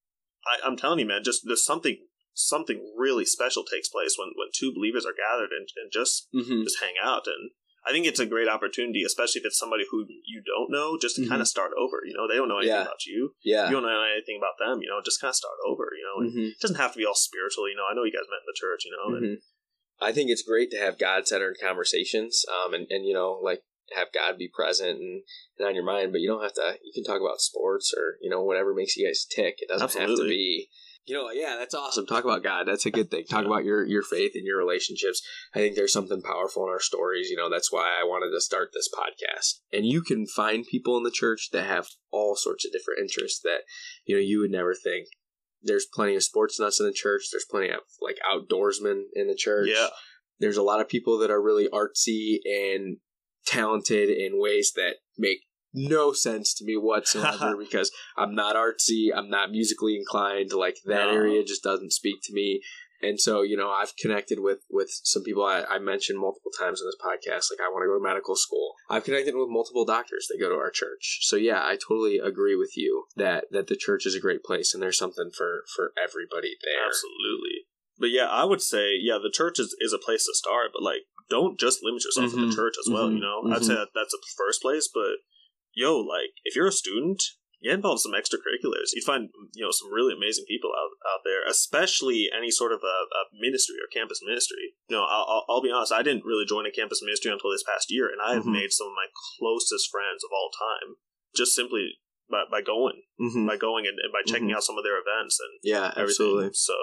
I, 0.46 0.66
I'm 0.66 0.78
telling 0.78 1.00
you, 1.00 1.06
man, 1.06 1.24
just 1.24 1.42
there's 1.46 1.64
something 1.66 1.98
something 2.34 2.94
really 2.98 3.26
special 3.26 3.64
takes 3.64 3.90
place 3.90 4.16
when 4.18 4.30
when 4.36 4.50
two 4.54 4.74
believers 4.74 5.06
are 5.06 5.14
gathered 5.18 5.52
and, 5.52 5.68
and 5.76 5.92
just 5.92 6.28
hmm 6.34 6.64
just 6.64 6.82
hang 6.82 6.96
out 7.02 7.28
and. 7.28 7.52
I 7.88 7.92
think 7.92 8.06
it's 8.06 8.20
a 8.20 8.26
great 8.26 8.50
opportunity, 8.50 9.04
especially 9.04 9.40
if 9.40 9.46
it's 9.46 9.58
somebody 9.58 9.86
who 9.90 10.06
you 10.26 10.44
don't 10.46 10.70
know, 10.70 10.98
just 11.00 11.16
to 11.16 11.22
Mhm. 11.24 11.30
kind 11.30 11.42
of 11.42 11.48
start 11.48 11.72
over. 11.78 12.02
You 12.06 12.14
know, 12.18 12.28
they 12.28 12.36
don't 12.36 12.50
know 12.50 12.58
anything 12.58 12.76
Yeah. 12.76 12.82
about 12.84 13.06
you. 13.06 13.34
Yeah. 13.44 13.66
You 13.68 13.74
don't 13.80 13.84
know 13.84 14.04
anything 14.04 14.38
about 14.38 14.58
them. 14.60 14.82
You 14.82 14.90
know, 14.90 15.00
just 15.02 15.22
kind 15.22 15.30
of 15.30 15.36
start 15.36 15.56
over. 15.66 15.88
You 15.98 16.04
know, 16.04 16.18
and 16.24 16.34
Mhm. 16.36 16.52
it 16.52 16.60
doesn't 16.60 16.76
have 16.78 16.92
to 16.94 16.98
be 16.98 17.06
all 17.06 17.16
spiritual. 17.16 17.70
You 17.70 17.76
know, 17.76 17.86
I 17.90 17.94
know 17.94 18.04
you 18.04 18.12
guys 18.12 18.28
met 18.30 18.42
in 18.44 18.48
the 18.52 18.60
church. 18.60 18.84
You 18.86 18.92
know, 18.92 19.16
and 19.16 19.26
Mhm. 19.38 19.42
I 20.00 20.12
think 20.12 20.30
it's 20.30 20.44
great 20.44 20.70
to 20.72 20.78
have 20.78 21.00
God 21.00 21.28
centered 21.28 21.58
conversations, 21.60 22.46
um, 22.52 22.74
and, 22.74 22.86
and 22.92 23.06
you 23.06 23.14
know, 23.14 23.40
like 23.42 23.64
have 23.96 24.12
God 24.12 24.38
be 24.38 24.50
present 24.50 25.00
and, 25.00 25.24
and 25.58 25.68
on 25.68 25.74
your 25.74 25.84
mind, 25.86 26.12
but 26.12 26.20
you 26.20 26.28
don't 26.28 26.44
have 26.44 26.54
to. 26.54 26.78
You 26.84 26.92
can 26.94 27.04
talk 27.06 27.22
about 27.22 27.40
sports 27.42 27.94
or 27.96 28.18
you 28.22 28.30
know 28.30 28.44
whatever 28.44 28.74
makes 28.74 28.98
you 28.98 29.08
guys 29.08 29.26
tick. 29.26 29.56
It 29.60 29.70
doesn't 29.70 29.94
have 30.00 30.10
to 30.10 30.28
be. 30.28 30.70
You 31.08 31.16
know, 31.16 31.32
yeah, 31.32 31.56
that's 31.58 31.74
awesome. 31.74 32.06
Talk 32.06 32.26
about 32.26 32.44
God. 32.44 32.68
That's 32.68 32.86
a 32.86 32.92
good 32.92 33.10
thing. 33.10 33.24
Talk 33.30 33.46
about 33.46 33.64
your 33.64 33.86
your 33.86 34.04
faith 34.04 34.34
and 34.36 34.46
your 34.46 34.58
relationships. 34.58 35.22
I 35.56 35.60
think 35.60 35.76
there's 35.76 35.94
something 35.94 36.22
powerful 36.22 36.64
in 36.64 36.70
our 36.70 36.82
stories. 36.82 37.30
You 37.30 37.38
know, 37.38 37.50
that's 37.50 37.72
why 37.72 37.98
I 38.00 38.04
wanted 38.04 38.36
to 38.36 38.42
start 38.42 38.72
this 38.74 38.90
podcast. 38.94 39.62
And 39.72 39.86
you 39.86 40.02
can 40.02 40.28
find 40.28 40.66
people 40.70 40.98
in 40.98 41.04
the 41.04 41.12
church 41.12 41.50
that 41.54 41.64
have 41.66 41.88
all 42.12 42.36
sorts 42.36 42.66
of 42.66 42.74
different 42.74 43.00
interests 43.00 43.40
that 43.44 43.62
you 44.06 44.16
know 44.16 44.22
you 44.22 44.40
would 44.40 44.52
never 44.52 44.74
think. 44.76 45.08
There's 45.64 45.88
plenty 45.92 46.16
of 46.16 46.24
sports 46.24 46.60
nuts 46.60 46.80
in 46.82 46.86
the 46.86 46.94
church. 46.94 47.24
There's 47.32 47.48
plenty 47.50 47.70
of 47.70 47.80
like 48.02 48.18
outdoorsmen 48.30 49.04
in 49.14 49.28
the 49.28 49.36
church. 49.36 49.70
yeah, 49.74 49.88
There's 50.40 50.58
a 50.58 50.62
lot 50.64 50.82
of 50.82 50.90
people 50.90 51.18
that 51.20 51.32
are 51.32 51.42
really 51.42 51.70
artsy 51.70 52.40
and 52.46 52.98
talented 53.46 54.10
in 54.10 54.42
ways 54.42 54.74
that 54.76 54.98
make 55.18 55.40
no 55.78 56.12
sense 56.14 56.54
to 56.56 56.66
me 56.66 56.76
whatsoever 56.76 57.56
because 57.60 57.92
I'm 58.18 58.34
not 58.36 58.56
artsy, 58.56 59.10
I'm 59.16 59.30
not 59.30 59.52
musically 59.52 59.96
inclined. 59.96 60.52
Like 60.54 60.78
that 60.86 61.06
No. 61.08 61.14
area 61.14 61.44
just 61.44 61.64
doesn't 61.64 61.94
speak 61.94 62.18
to 62.24 62.34
me. 62.34 62.62
And 63.00 63.22
so, 63.22 63.44
you 63.44 63.56
know, 63.56 63.70
I've 63.70 63.96
connected 63.96 64.40
with 64.40 64.62
with 64.72 64.90
some 65.04 65.22
people 65.24 65.44
I, 65.46 65.64
I 65.70 65.78
mentioned 65.78 66.18
multiple 66.20 66.50
times 66.58 66.82
in 66.82 66.88
this 66.88 66.98
podcast. 67.00 67.52
Like, 67.52 67.62
I 67.64 67.70
want 67.70 67.84
to 67.84 67.88
go 67.88 67.94
to 68.00 68.04
medical 68.04 68.36
school. 68.36 68.74
I've 68.90 69.04
connected 69.04 69.36
with 69.36 69.50
multiple 69.50 69.86
doctors 69.86 70.26
that 70.30 70.40
go 70.40 70.50
to 70.50 70.56
our 70.56 70.72
church. 70.72 71.20
So, 71.22 71.36
yeah, 71.36 71.62
I 71.64 71.78
totally 71.78 72.18
agree 72.18 72.56
with 72.56 72.72
you 72.76 73.06
that 73.16 73.46
that 73.52 73.68
the 73.68 73.76
church 73.76 74.08
is 74.08 74.16
a 74.16 74.20
great 74.20 74.44
place 74.44 74.74
and 74.74 74.82
there's 74.82 74.98
something 74.98 75.30
for 75.30 75.64
for 75.76 75.94
everybody 76.04 76.56
there. 76.64 76.88
absolutely. 76.88 77.70
But 78.00 78.10
yeah, 78.10 78.30
I 78.30 78.46
would 78.46 78.62
say 78.64 78.96
yeah, 79.00 79.20
the 79.22 79.32
church 79.34 79.60
is, 79.60 79.76
is 79.80 79.94
a 79.94 80.00
place 80.04 80.26
to 80.26 80.34
start, 80.34 80.72
but 80.74 80.82
like 80.82 81.02
don't 81.30 81.60
just 81.60 81.84
limit 81.84 82.04
yourself 82.04 82.32
to 82.32 82.38
Mhm. 82.38 82.50
the 82.50 82.56
church 82.56 82.76
as 82.80 82.90
well. 82.92 83.12
You 83.12 83.18
Mhm. 83.18 83.22
know, 83.22 83.54
I'd 83.54 83.64
say 83.64 83.76
that 83.76 83.90
that's 83.94 84.12
the 84.14 84.26
first 84.38 84.62
place. 84.62 84.88
But 84.92 85.18
yo, 85.78 86.02
like 86.02 86.34
if 86.44 86.56
you're 86.58 86.74
a 86.74 86.82
student, 86.84 87.22
get 87.62 87.74
involved 87.78 88.02
in 88.02 88.10
some 88.10 88.18
extracurriculars. 88.18 88.94
You'd 88.94 89.06
find 89.06 89.30
you 89.54 89.64
know 89.66 89.72
some 89.72 89.94
really 89.94 90.14
amazing 90.18 90.46
people 90.50 90.72
out 90.74 90.92
out 91.06 91.22
there, 91.24 91.46
especially 91.46 92.30
any 92.34 92.50
sort 92.50 92.74
of 92.74 92.82
a, 92.82 92.98
a 93.14 93.22
ministry 93.38 93.78
or 93.78 93.88
campus 93.94 94.20
ministry. 94.26 94.74
You 94.90 94.98
know, 94.98 95.06
I'll, 95.06 95.26
I'll, 95.30 95.46
I'll 95.50 95.62
be 95.62 95.72
honest, 95.72 95.94
I 95.94 96.02
didn't 96.02 96.26
really 96.26 96.46
join 96.50 96.66
a 96.66 96.72
campus 96.74 97.02
ministry 97.06 97.32
until 97.32 97.52
this 97.54 97.64
past 97.64 97.88
year, 97.90 98.10
and 98.10 98.20
I 98.22 98.34
have 98.34 98.44
Mhm. 98.50 98.58
made 98.60 98.72
some 98.74 98.88
of 98.88 98.94
my 98.98 99.08
closest 99.38 99.90
friends 99.94 100.24
of 100.26 100.32
all 100.34 100.50
time 100.58 100.96
just 101.36 101.54
simply 101.54 102.02
by, 102.30 102.44
by 102.50 102.62
going, 102.62 103.04
Mm-hmm. 103.22 103.46
by 103.48 103.58
going 103.58 103.86
and, 103.86 103.98
and 104.02 104.12
by 104.12 104.22
checking 104.26 104.52
out 104.52 104.64
some 104.64 104.78
of 104.78 104.84
their 104.84 104.98
events 105.00 105.38
and 105.40 105.54
Yeah, 105.64 105.88
everything. 105.96 106.04
absolutely. 106.04 106.50
So 106.54 106.74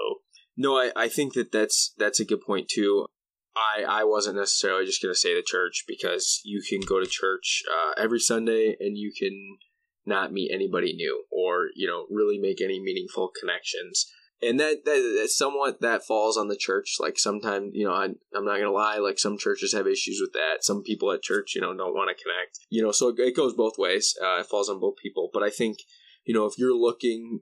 No, 0.57 0.77
I, 0.79 0.93
I 0.97 1.09
think 1.09 1.35
that 1.35 1.51
that's 1.53 1.95
that's 1.99 2.21
a 2.21 2.25
good 2.25 2.41
point 2.41 2.69
too. 2.69 3.07
I 3.57 3.83
I 4.01 4.05
wasn't 4.05 4.37
necessarily 4.37 4.87
just 4.87 5.03
going 5.03 5.15
to 5.15 5.19
say 5.19 5.35
the 5.35 5.43
church 5.43 5.85
because 5.87 6.41
you 6.45 6.63
can 6.69 6.81
go 6.81 7.01
to 7.01 7.07
church 7.07 7.63
uh, 7.71 8.01
every 8.01 8.21
Sunday 8.21 8.77
and 8.81 8.97
you 8.97 9.13
can 9.17 9.59
not 10.07 10.33
meet 10.33 10.51
anybody 10.53 10.93
new 10.95 11.25
or 11.31 11.69
you 11.75 11.87
know 11.87 12.07
really 12.11 12.39
make 12.39 12.61
any 12.61 12.81
meaningful 12.81 13.31
connections. 13.41 14.07
And 14.43 14.61
that, 14.61 14.85
that, 14.85 15.19
that 15.21 15.29
somewhat 15.31 15.81
that 15.81 16.05
falls 16.05 16.37
on 16.37 16.49
the 16.49 16.57
church. 16.57 16.97
Like 17.01 17.19
sometimes, 17.19 17.71
you 17.73 17.87
know, 17.87 17.95
I, 17.95 18.09
I'm 18.37 18.45
not 18.45 18.59
gonna 18.59 18.73
lie. 18.73 18.99
Like 18.99 19.19
some 19.19 19.39
churches 19.39 19.73
have 19.73 19.87
issues 19.87 20.19
with 20.21 20.35
that. 20.35 20.63
Some 20.63 20.83
people 20.83 21.11
at 21.13 21.23
church, 21.23 21.55
you 21.55 21.63
know, 21.63 21.75
don't 21.75 21.95
want 21.95 22.15
to 22.15 22.23
connect. 22.23 22.59
You 22.69 22.83
know, 22.83 22.93
so 22.93 23.15
it, 23.17 23.37
goes 23.37 23.55
both 23.55 23.79
ways. 23.79 24.15
Uh, 24.23 24.41
it 24.41 24.47
falls 24.47 24.69
on 24.69 24.81
both 24.81 24.97
people. 25.03 25.31
But 25.33 25.45
I 25.45 25.51
think, 25.51 25.79
you 26.27 26.35
know, 26.35 26.45
if 26.45 26.59
you're 26.59 26.77
looking 26.77 27.41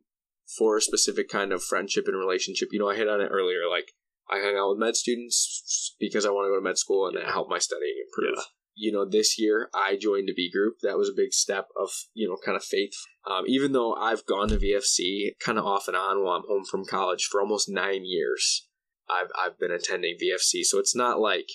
for 0.57 0.77
a 0.77 0.83
specific 0.83 1.29
kind 1.29 1.53
of 1.53 1.63
friendship 1.63 2.05
and 2.07 2.17
relationship. 2.17 2.69
You 2.73 2.81
know, 2.81 2.91
I 2.91 2.97
hit 2.97 3.09
on 3.09 3.21
it 3.21 3.31
earlier. 3.31 3.69
Like, 3.71 3.93
I 4.31 4.39
hang 4.39 4.57
out 4.57 4.71
with 4.71 4.79
med 4.79 4.97
students 4.97 5.95
because 5.99 6.25
I 6.25 6.31
want 6.31 6.47
to 6.47 6.51
go 6.51 6.57
to 6.57 6.63
med 6.65 6.79
school 6.79 7.07
and 7.07 7.17
that 7.17 7.31
help 7.33 7.49
my 7.49 7.59
studying 7.59 7.95
improve. 8.07 8.37
Yeah. 8.37 8.43
You 8.75 8.93
know, 8.93 9.05
this 9.05 9.39
year 9.39 9.69
I 9.75 9.97
joined 10.01 10.31
a 10.31 10.35
V 10.35 10.51
group. 10.51 10.77
That 10.83 10.97
was 10.97 11.09
a 11.09 11.15
big 11.15 11.33
step 11.35 11.69
of, 11.79 11.91
you 12.15 12.27
know, 12.29 12.39
kind 12.43 12.57
of 12.57 12.65
faith. 12.65 12.95
Um, 13.31 13.45
even 13.47 13.73
though 13.73 13.95
I've 13.95 14.25
gone 14.25 14.49
to 14.49 14.57
VFC 14.57 15.33
kind 15.45 15.59
of 15.59 15.67
off 15.67 15.89
and 15.89 15.97
on 15.97 16.25
while 16.25 16.37
I'm 16.37 16.47
home 16.49 16.65
from 16.65 16.87
college 16.87 17.29
for 17.31 17.41
almost 17.41 17.69
nine 17.69 18.05
years, 18.05 18.67
I've, 19.11 19.29
I've 19.39 19.59
been 19.59 19.71
attending 19.71 20.17
VFC. 20.17 20.63
So 20.65 20.79
it's 20.79 20.97
not 20.97 21.21
like, 21.21 21.49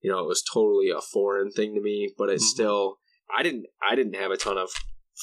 you 0.00 0.10
know, 0.10 0.20
it 0.20 0.26
was 0.26 0.42
totally 0.42 0.88
a 0.90 1.02
foreign 1.02 1.50
thing 1.50 1.74
to 1.74 1.80
me, 1.82 2.14
but 2.16 2.30
it's 2.30 2.44
Mhm. 2.44 2.54
still 2.54 2.98
I 3.36 3.42
didn't 3.42 3.66
I 3.86 3.94
didn't 3.94 4.14
have 4.16 4.30
a 4.30 4.36
ton 4.36 4.56
of 4.56 4.70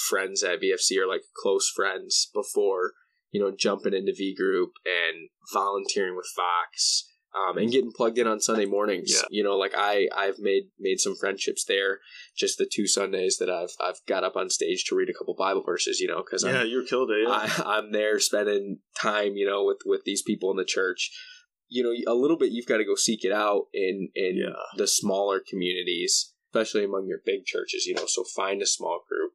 friends 0.10 0.43
at 0.43 0.62
VFC 0.62 0.97
or 0.99 1.08
like 1.08 1.21
close 1.36 1.69
friends 1.69 2.30
before, 2.34 2.93
you 3.31 3.41
know, 3.41 3.51
jumping 3.57 3.93
into 3.93 4.13
V 4.15 4.35
group 4.35 4.71
and 4.85 5.29
volunteering 5.53 6.15
with 6.15 6.27
Fox. 6.35 7.07
Um, 7.33 7.57
and 7.57 7.71
getting 7.71 7.93
plugged 7.95 8.17
in 8.17 8.27
on 8.27 8.41
Sunday 8.41 8.65
mornings, 8.65 9.09
Yeah. 9.15 9.21
you 9.29 9.41
know, 9.41 9.55
like 9.57 9.71
I, 9.73 10.09
I've 10.13 10.37
made 10.39 10.63
made 10.77 10.99
some 10.99 11.15
friendships 11.15 11.63
there. 11.63 11.99
Just 12.37 12.57
the 12.57 12.69
two 12.69 12.87
Sundays 12.87 13.37
that 13.37 13.49
I've 13.49 13.69
I've 13.79 14.01
got 14.05 14.25
up 14.25 14.35
on 14.35 14.49
stage 14.49 14.83
to 14.89 14.95
read 14.97 15.09
a 15.09 15.13
couple 15.17 15.33
Bible 15.39 15.63
verses, 15.65 16.01
you 16.01 16.09
know, 16.09 16.21
because 16.25 16.43
Yeah, 16.43 16.63
you're 16.63 16.85
killed 16.85 17.09
it. 17.09 17.23
Yeah. 17.25 17.31
I, 17.33 17.77
I'm 17.77 17.93
there 17.93 18.19
spending 18.19 18.79
time, 19.01 19.37
you 19.37 19.47
know, 19.47 19.63
with 19.63 19.77
with 19.85 20.01
these 20.03 20.21
people 20.21 20.51
in 20.51 20.57
the 20.57 20.65
church. 20.65 21.09
You 21.69 21.83
know, 21.83 22.11
a 22.11 22.15
little 22.15 22.37
bit 22.37 22.51
you've 22.51 22.65
got 22.65 22.79
to 22.79 22.83
go 22.83 22.95
seek 22.95 23.23
it 23.23 23.31
out 23.31 23.67
in 23.73 24.09
in 24.13 24.35
Yeah. 24.35 24.51
the 24.75 24.85
smaller 24.87 25.39
communities, 25.39 26.33
especially 26.49 26.83
among 26.83 27.07
your 27.07 27.21
big 27.25 27.45
churches. 27.45 27.85
You 27.85 27.93
know, 27.93 28.07
so 28.07 28.25
find 28.35 28.61
a 28.61 28.67
small 28.67 29.03
group, 29.07 29.31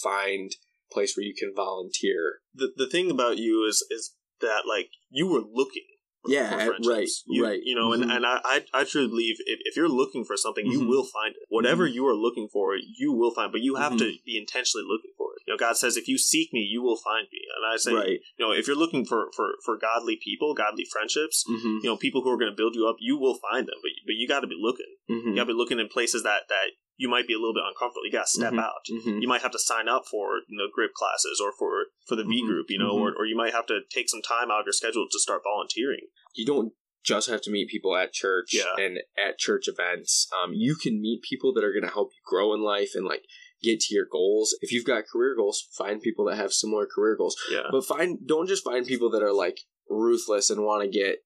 find 0.00 0.52
place 0.92 1.16
where 1.16 1.24
you 1.24 1.34
can 1.38 1.52
volunteer. 1.54 2.40
the 2.54 2.68
the 2.76 2.86
thing 2.88 3.10
about 3.10 3.38
you 3.38 3.64
is 3.68 3.84
is 3.90 4.14
that 4.40 4.62
like 4.68 4.88
you 5.10 5.26
were 5.26 5.42
looking. 5.60 5.84
Yeah, 6.24 6.50
for 6.66 6.74
uh, 6.74 6.78
right, 6.86 7.08
You, 7.26 7.42
right. 7.44 7.58
You 7.64 7.74
know, 7.74 7.88
Mhm. 7.90 7.94
and, 8.02 8.12
and 8.12 8.24
I, 8.24 8.64
I 8.72 8.84
truly 8.84 9.08
believe 9.08 9.36
if, 9.52 9.58
if 9.64 9.74
you're 9.76 9.88
looking 9.88 10.24
for 10.24 10.36
something, 10.36 10.64
you 10.66 10.80
Mhm. 10.82 10.88
will 10.88 11.02
find 11.18 11.34
it. 11.34 11.42
Whatever 11.48 11.84
you 11.84 12.06
are 12.06 12.14
looking 12.14 12.46
for, 12.54 12.76
you 12.76 13.10
will 13.12 13.34
find. 13.34 13.50
But 13.50 13.62
you 13.62 13.74
have 13.74 13.94
Mm-hmm. 13.94 14.06
to 14.06 14.24
be 14.24 14.36
intentionally 14.38 14.86
looking 14.86 15.10
for 15.18 15.34
it. 15.34 15.42
You 15.48 15.54
know, 15.54 15.58
God 15.58 15.76
says, 15.76 15.96
"If 15.96 16.06
you 16.06 16.18
seek 16.18 16.52
me, 16.52 16.60
you 16.60 16.80
will 16.80 17.00
find 17.10 17.26
me." 17.32 17.40
And 17.56 17.66
I 17.66 17.76
say, 17.76 17.92
right. 17.92 18.20
you 18.38 18.42
know, 18.46 18.52
if 18.52 18.68
you're 18.68 18.76
looking 18.84 19.04
for 19.04 19.30
for 19.36 19.46
for 19.64 19.76
godly 19.76 20.14
people, 20.28 20.54
godly 20.54 20.84
friendships, 20.94 21.44
Mm-hmm. 21.50 21.78
you 21.82 21.88
know, 21.90 21.96
people 21.96 22.20
who 22.22 22.30
are 22.30 22.38
going 22.38 22.52
to 22.52 22.56
build 22.62 22.76
you 22.76 22.86
up, 22.86 22.98
you 23.00 23.16
will 23.18 23.38
find 23.50 23.66
them. 23.66 23.78
But 23.82 23.90
but 24.06 24.14
you 24.14 24.28
got 24.28 24.40
to 24.46 24.46
be 24.54 24.60
looking. 24.68 24.92
Mm-hmm. 25.12 25.28
You 25.30 25.36
got 25.36 25.44
to 25.44 25.52
be 25.54 25.60
looking 25.62 25.78
in 25.78 25.88
places 25.88 26.22
that 26.22 26.42
that 26.48 26.68
you 26.96 27.08
might 27.08 27.26
be 27.26 27.34
a 27.34 27.38
little 27.38 27.54
bit 27.54 27.64
uncomfortable. 27.66 28.06
You 28.06 28.12
got 28.12 28.26
to 28.26 28.36
step 28.38 28.52
Mhm. 28.52 28.62
out 28.62 28.82
Mm-hmm. 28.90 29.18
you 29.22 29.28
might 29.28 29.42
have 29.42 29.52
to 29.52 29.58
sign 29.58 29.88
up 29.88 30.04
for 30.10 30.40
you 30.48 30.56
know 30.58 30.68
grip 30.72 30.92
classes 30.94 31.40
or 31.44 31.52
for 31.58 31.86
for 32.08 32.16
the 32.16 32.24
V 32.24 32.42
Mhm, 32.42 32.46
group, 32.46 32.66
you 32.70 32.78
know, 32.78 32.92
or, 32.98 33.14
or 33.16 33.24
you 33.26 33.36
might 33.36 33.52
have 33.52 33.66
to 33.66 33.80
take 33.90 34.08
some 34.08 34.22
time 34.22 34.50
out 34.50 34.60
of 34.60 34.66
your 34.66 34.72
schedule 34.72 35.06
to 35.10 35.18
start 35.18 35.42
volunteering. 35.44 36.06
you 36.34 36.46
don't 36.46 36.72
just 37.04 37.28
have 37.28 37.42
to 37.42 37.50
meet 37.50 37.68
people 37.68 37.96
at 37.96 38.12
church 38.12 38.50
Yeah. 38.54 38.74
and 38.84 39.00
at 39.18 39.36
church 39.36 39.66
events. 39.66 40.28
Um, 40.40 40.52
you 40.54 40.76
can 40.76 41.00
meet 41.00 41.20
people 41.28 41.52
that 41.54 41.64
are 41.64 41.72
going 41.72 41.82
to 41.82 41.92
help 41.98 42.10
you 42.14 42.20
grow 42.24 42.54
in 42.54 42.62
life 42.62 42.92
and 42.94 43.04
like 43.04 43.24
get 43.60 43.80
to 43.80 43.94
your 43.94 44.06
goals. 44.10 44.56
If 44.60 44.70
you've 44.72 44.84
got 44.84 45.04
career 45.12 45.34
goals, 45.36 45.66
find 45.76 46.00
people 46.00 46.24
that 46.26 46.36
have 46.36 46.52
similar 46.52 46.86
career 46.86 47.16
goals. 47.16 47.36
Yeah, 47.50 47.66
But 47.72 47.84
find 47.84 48.18
don't 48.24 48.46
just 48.46 48.62
find 48.64 48.86
people 48.86 49.10
that 49.10 49.22
are 49.22 49.32
like 49.32 49.58
ruthless 49.90 50.48
and 50.50 50.62
want 50.64 50.84
to 50.84 50.88
get 50.96 51.18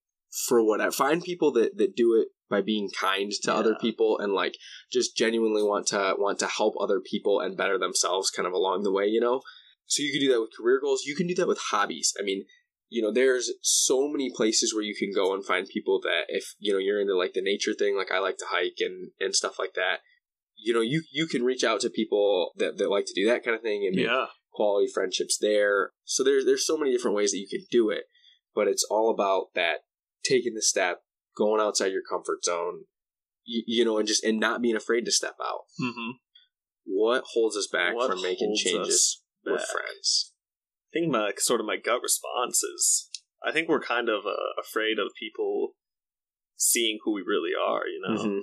for 0.49 0.63
whatever. 0.65 0.93
Find 0.93 1.23
people 1.23 1.53
that 1.53 1.77
that 1.77 1.95
do 1.95 2.15
it 2.21 2.29
by 2.49 2.61
being 2.61 2.89
kind 2.99 3.33
to 3.43 3.55
other 3.55 3.75
people 3.81 4.19
and 4.19 4.33
like 4.33 4.57
just 4.93 5.17
genuinely 5.17 5.63
want 5.63 5.87
to 5.89 6.15
want 6.19 6.39
to 6.39 6.47
help 6.47 6.75
other 6.81 7.01
people 7.01 7.41
and 7.41 7.57
better 7.57 7.79
themselves 7.79 8.31
kind 8.31 8.47
of 8.47 8.53
along 8.53 8.83
the 8.83 8.93
way, 8.93 9.07
you 9.07 9.21
know? 9.21 9.41
So 9.87 10.03
you 10.03 10.13
can 10.13 10.21
do 10.21 10.33
that 10.33 10.41
with 10.41 10.51
career 10.57 10.81
goals, 10.81 11.05
you 11.05 11.15
can 11.17 11.27
do 11.27 11.35
that 11.37 11.49
with 11.49 11.59
hobbies. 11.71 12.13
I 12.19 12.23
mean, 12.23 12.45
you 12.89 13.03
know, 13.03 13.13
there's 13.13 13.53
so 13.63 14.09
many 14.09 14.31
places 14.35 14.73
where 14.73 14.85
you 14.85 14.95
can 14.97 15.13
go 15.15 15.35
and 15.35 15.45
find 15.45 15.67
people 15.67 16.01
that 16.03 16.25
if, 16.29 16.55
you 16.59 16.73
know, 16.73 16.79
you're 16.79 17.01
into 17.01 17.17
like 17.17 17.33
the 17.35 17.43
nature 17.43 17.75
thing, 17.75 17.97
like 17.97 18.13
I 18.13 18.19
like 18.21 18.37
to 18.39 18.47
hike 18.49 18.79
and 18.81 19.11
and 19.21 19.35
stuff 19.35 19.59
like 19.59 19.75
that. 19.75 19.99
You 20.57 20.73
know, 20.73 20.81
you 20.81 21.03
you 21.13 21.27
can 21.27 21.45
reach 21.45 21.65
out 21.65 21.81
to 21.81 21.91
people 21.91 22.53
that, 22.57 22.79
that 22.79 22.91
like 22.91 23.07
to 23.07 23.15
do 23.15 23.27
that 23.27 23.45
kind 23.45 23.57
of 23.57 23.63
thing 23.63 23.87
and 23.87 23.99
yeah, 23.99 24.27
quality 24.53 24.89
friendships 24.93 25.37
there. 25.41 25.91
So 26.05 26.23
there's 26.23 26.45
there's 26.45 26.67
so 26.67 26.79
many 26.79 26.93
different 26.93 27.17
ways 27.17 27.33
that 27.33 27.39
you 27.39 27.49
can 27.49 27.67
do 27.71 27.91
it, 27.91 28.05
but 28.55 28.69
it's 28.69 28.87
all 28.89 29.11
about 29.11 29.49
that 29.55 29.81
taking 30.25 30.55
the 30.55 30.63
step, 30.63 31.03
going 31.37 31.61
outside 31.61 31.93
your 31.93 32.03
comfort 32.09 32.45
zone, 32.45 32.85
you, 33.45 33.63
you 33.67 33.85
know, 33.85 33.99
and 33.99 34.09
just 34.09 34.25
and 34.25 34.41
not 34.41 34.63
being 34.63 34.77
afraid 34.77 35.05
to 35.05 35.13
step 35.13 35.37
out. 35.45 35.65
hmm 35.79 36.13
What 36.85 37.25
holds 37.35 37.57
us 37.57 37.69
back 37.71 37.95
What 37.95 38.11
from 38.11 38.23
making 38.23 38.55
changes 38.57 39.23
with 39.45 39.63
friends? 39.63 40.33
I 40.93 41.01
think 41.01 41.13
my 41.13 41.33
sort 41.39 41.61
of 41.61 41.67
my 41.67 41.77
gut 41.77 42.03
response 42.03 42.63
is 42.63 43.11
I 43.45 43.53
think 43.53 43.69
we're 43.69 43.81
kind 43.81 44.09
of 44.09 44.25
uh, 44.27 44.61
afraid 44.61 44.99
of 44.99 45.13
people 45.19 45.73
seeing 46.57 46.99
who 47.05 47.13
we 47.13 47.23
really 47.23 47.53
are. 47.55 47.87
You 47.87 48.01
know, 48.03 48.23
Mhm. 48.25 48.41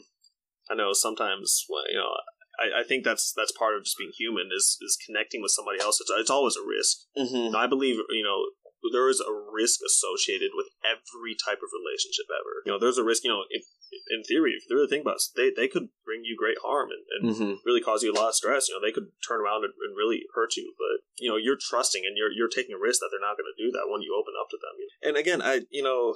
I 0.70 0.76
know 0.76 0.94
sometimes 0.94 1.66
when 1.68 1.84
you 1.90 1.98
know. 1.98 2.14
I, 2.60 2.82
I 2.82 2.84
think 2.84 3.04
that's 3.04 3.34
that's 3.36 3.52
part 3.52 3.76
of 3.76 3.84
just 3.84 3.98
being 3.98 4.12
human 4.16 4.50
is 4.56 4.78
is 4.80 4.96
connecting 5.04 5.42
with 5.42 5.50
somebody 5.52 5.80
else. 5.82 6.00
It's, 6.00 6.12
it's 6.16 6.30
always 6.30 6.56
a 6.56 6.62
risk. 6.64 6.98
Mhm. 7.18 7.56
I 7.56 7.66
believe, 7.66 7.96
you 8.10 8.24
know, 8.24 8.46
there 8.92 9.08
is 9.08 9.22
a 9.22 9.32
risk 9.32 9.80
associated 9.86 10.52
with 10.58 10.68
every 10.84 11.36
type 11.38 11.62
of 11.64 11.72
relationship 11.72 12.28
ever. 12.28 12.64
You 12.66 12.72
know, 12.74 12.80
there's 12.80 12.98
a 12.98 13.04
risk, 13.04 13.24
you 13.24 13.32
know, 13.32 13.46
if, 13.50 13.64
in 14.10 14.24
theory, 14.24 14.58
if 14.58 14.68
you 14.68 14.76
really 14.76 14.90
think 14.90 15.04
about 15.08 15.22
it, 15.22 15.32
they, 15.36 15.50
they 15.54 15.68
could 15.70 15.90
bring 16.04 16.26
you 16.26 16.36
great 16.36 16.58
harm 16.60 16.90
and, 16.92 17.04
and 17.14 17.22
Mhm. 17.32 17.60
really 17.64 17.82
cause 17.82 18.04
you 18.04 18.12
a 18.12 18.18
lot 18.18 18.34
of 18.34 18.36
stress. 18.36 18.68
You 18.68 18.76
know, 18.76 18.82
they 18.84 18.92
could 18.92 19.12
turn 19.26 19.40
around 19.40 19.64
and, 19.64 19.74
and 19.80 19.96
really 19.96 20.26
hurt 20.36 20.58
you. 20.58 20.74
But, 20.76 21.06
you 21.22 21.30
know, 21.30 21.38
you're 21.38 21.60
trusting 21.60 22.04
and 22.06 22.18
you're, 22.18 22.32
you're 22.32 22.52
taking 22.52 22.76
a 22.76 22.80
risk 22.82 23.00
that 23.00 23.10
they're 23.12 23.24
not 23.24 23.38
going 23.38 23.48
to 23.48 23.62
do 23.64 23.72
that 23.72 23.88
when 23.88 24.02
you 24.02 24.18
open 24.18 24.34
up 24.40 24.50
to 24.50 24.58
them. 24.58 24.76
And 25.02 25.16
again, 25.16 25.42
I, 25.42 25.62
you 25.70 25.84
know, 25.84 26.16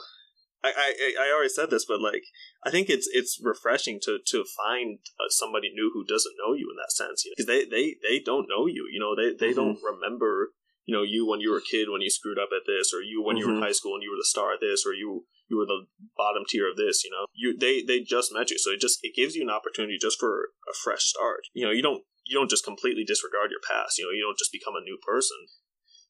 I, 0.64 0.74
I, 0.76 1.28
I 1.28 1.32
already 1.32 1.50
said 1.54 1.70
this, 1.70 1.86
but 1.86 2.02
like, 2.02 2.24
I 2.66 2.72
think 2.72 2.90
it's 2.90 3.08
it's 3.14 3.40
refreshing 3.42 4.00
to 4.04 4.18
to 4.26 4.44
find 4.58 4.98
uh, 5.20 5.30
somebody 5.30 5.70
new 5.70 5.92
who 5.94 6.04
doesn't 6.04 6.34
know 6.36 6.54
you 6.56 6.68
in 6.72 6.78
that 6.78 6.92
sense, 6.92 7.24
you 7.24 7.32
know, 7.32 7.36
because 7.38 7.46
they, 7.46 7.64
they 7.70 7.96
they 8.02 8.20
don't 8.20 8.50
know 8.50 8.66
you. 8.66 8.90
You 8.92 9.00
know, 9.00 9.16
they 9.16 9.38
they 9.38 9.54
don't 9.54 9.78
remember 9.84 10.54
you 10.88 10.96
know 10.96 11.04
you 11.04 11.28
when 11.28 11.42
you 11.44 11.52
were 11.52 11.60
a 11.60 11.70
kid 11.70 11.90
when 11.92 12.02
you 12.02 12.10
screwed 12.10 12.40
up 12.40 12.50
at 12.56 12.64
this, 12.66 12.94
or 12.96 13.02
you 13.04 13.22
when 13.22 13.36
you 13.36 13.46
were 13.46 13.54
in 13.54 13.60
Mhm. 13.60 13.68
high 13.68 13.76
school 13.76 13.94
and 13.94 14.02
you 14.02 14.10
were 14.10 14.18
the 14.18 14.34
star 14.34 14.54
at 14.54 14.62
this, 14.62 14.86
or 14.88 14.94
you 14.96 15.28
you 15.50 15.58
were 15.58 15.68
the 15.68 15.86
bottom 16.16 16.44
tier 16.48 16.68
of 16.70 16.78
this. 16.78 17.04
You 17.04 17.12
know, 17.12 17.26
you 17.34 17.56
they 17.56 17.84
they 17.84 18.00
just 18.00 18.34
met 18.34 18.50
you, 18.50 18.58
so 18.58 18.72
it 18.72 18.80
just 18.80 19.00
it 19.04 19.14
gives 19.14 19.36
you 19.36 19.44
an 19.44 19.50
opportunity 19.52 19.98
just 20.00 20.18
for 20.20 20.50
a 20.68 20.74
fresh 20.74 21.04
start. 21.04 21.42
You 21.54 21.66
know, 21.66 21.72
you 21.72 21.84
don't 21.84 22.04
you 22.26 22.36
don't 22.40 22.50
just 22.50 22.64
completely 22.64 23.04
disregard 23.04 23.52
your 23.52 23.60
past. 23.62 23.98
You 24.00 24.06
know, 24.06 24.12
you 24.12 24.24
don't 24.24 24.40
just 24.40 24.52
become 24.52 24.76
a 24.76 24.82
new 24.84 24.98
person. 25.06 25.38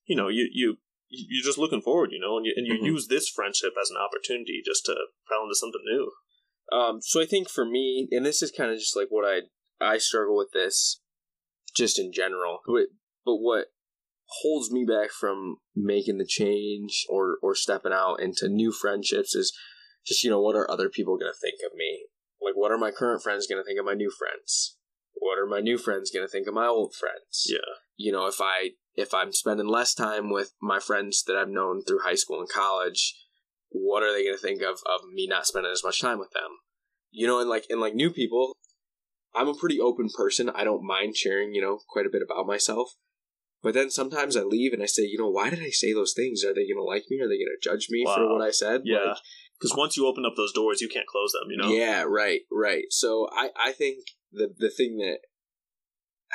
You 0.06 0.16
know, 0.16 0.28
you 0.30 0.48
you 0.54 0.78
you're 1.10 1.44
just 1.44 1.58
looking 1.58 1.82
forward. 1.82 2.12
You 2.12 2.20
know, 2.20 2.38
and 2.38 2.46
you 2.46 2.54
and 2.56 2.68
you 2.68 2.76
Mhm. 2.78 2.86
use 2.86 3.08
this 3.08 3.28
friendship 3.30 3.74
as 3.82 3.90
an 3.90 3.98
opportunity 3.98 4.62
just 4.64 4.86
to 4.86 4.94
propel 5.26 5.44
into 5.44 5.56
something 5.56 5.84
new. 5.86 6.12
Um, 6.72 7.02
so 7.02 7.22
I 7.22 7.26
think 7.26 7.50
for 7.50 7.66
me, 7.66 8.08
and 8.12 8.26
this 8.26 8.44
is 8.44 8.52
kind 8.52 8.72
of 8.72 8.78
just 8.78 8.96
like 8.96 9.08
what 9.10 9.26
I 9.26 9.44
I 9.80 9.98
struggle 9.98 10.38
with 10.38 10.52
this, 10.52 11.02
just 11.76 11.98
in 11.98 12.12
general. 12.12 12.60
But 12.68 12.88
but 13.26 13.38
what 13.38 13.68
holds 14.42 14.72
me 14.72 14.86
back 14.86 15.10
from 15.12 15.58
making 15.76 16.18
the 16.18 16.26
change 16.26 17.06
or 17.10 17.38
or 17.42 17.56
stepping 17.56 17.94
out 17.94 18.16
into 18.20 18.48
new 18.50 18.72
friendships 18.72 19.36
is 19.36 19.58
just 20.06 20.24
you 20.24 20.30
know 20.30 20.42
what 20.42 20.56
are 20.56 20.70
other 20.70 20.90
people 20.90 21.18
going 21.18 21.32
to 21.32 21.40
think 21.40 21.60
of 21.66 21.76
me? 21.78 22.08
Like 22.42 22.56
what 22.56 22.72
are 22.72 22.78
my 22.78 22.92
current 22.92 23.24
friends 23.24 23.48
going 23.48 23.62
to 23.62 23.66
think 23.66 23.80
of 23.80 23.86
my 23.86 23.94
new 23.94 24.12
friends? 24.12 24.78
What 25.14 25.40
are 25.40 25.48
my 25.48 25.60
new 25.60 25.78
friends 25.78 26.12
going 26.12 26.26
to 26.26 26.32
think 26.32 26.48
of 26.48 26.54
my 26.54 26.68
old 26.68 26.94
friends? 26.94 27.46
Yeah. 27.50 27.58
you 27.98 28.12
know 28.12 28.28
if 28.28 28.40
i 28.40 28.70
if 28.96 29.14
i'm 29.14 29.32
spending 29.34 29.68
less 29.68 29.94
time 29.94 30.30
with 30.30 30.54
my 30.62 30.80
friends 30.80 31.24
that 31.26 31.36
i've 31.36 31.50
known 31.50 31.82
through 31.84 32.00
high 32.04 32.16
school 32.16 32.40
and 32.40 32.50
college 32.50 33.16
what 33.70 34.04
are 34.04 34.14
they 34.14 34.24
going 34.24 34.36
to 34.36 34.42
think 34.42 34.62
of 34.62 34.78
of 34.86 35.02
me 35.14 35.28
not 35.28 35.46
spending 35.46 35.72
as 35.72 35.84
much 35.84 36.00
time 36.00 36.20
with 36.20 36.32
them 36.32 36.52
you 37.12 37.28
know 37.28 37.40
and 37.40 37.50
like 37.50 37.66
and 37.70 37.82
like 37.82 37.96
new 37.96 38.12
people 38.12 38.56
i'm 39.36 39.48
a 39.48 39.56
pretty 39.56 39.80
open 39.80 40.08
person 40.16 40.50
i 40.52 40.64
don't 40.64 40.86
mind 40.86 41.16
sharing 41.18 41.54
you 41.54 41.62
know 41.62 41.80
quite 41.90 42.06
a 42.06 42.12
bit 42.12 42.22
about 42.22 42.46
myself 42.46 42.92
but 43.68 43.74
then 43.74 43.90
sometimes 43.90 44.38
i 44.38 44.42
leave 44.42 44.72
and 44.74 44.82
i 44.82 44.86
say 44.86 45.04
you 45.04 45.18
know 45.22 45.30
why 45.30 45.50
did 45.50 45.60
i 45.60 45.70
say 45.70 45.92
those 45.94 46.14
things 46.16 46.44
are 46.46 46.54
they 46.54 46.68
going 46.68 46.78
to 46.78 46.84
like 46.94 47.04
me 47.10 47.20
are 47.20 47.28
they 47.28 47.40
going 47.42 47.54
to 47.56 47.70
judge 47.70 47.88
me 47.90 48.06
for 48.06 48.32
what 48.34 48.42
i 48.42 48.52
said 48.52 48.82
Yeah. 48.86 49.10
Like, 49.10 49.18
Because 49.60 49.76
once 49.76 49.98
you 49.98 50.06
open 50.08 50.24
up 50.26 50.36
those 50.38 50.54
doors, 50.54 50.82
you 50.82 50.88
can't 50.96 51.08
close 51.14 51.32
them. 51.34 51.50
You 51.52 51.58
know. 51.58 51.72
yeah, 51.72 52.04
right, 52.22 52.42
right. 52.52 52.86
So 53.02 53.28
I, 53.44 53.50
I 53.70 53.72
think 53.72 53.98
the 54.32 54.48
the 54.56 54.70
thing 54.70 54.98
that 55.04 55.20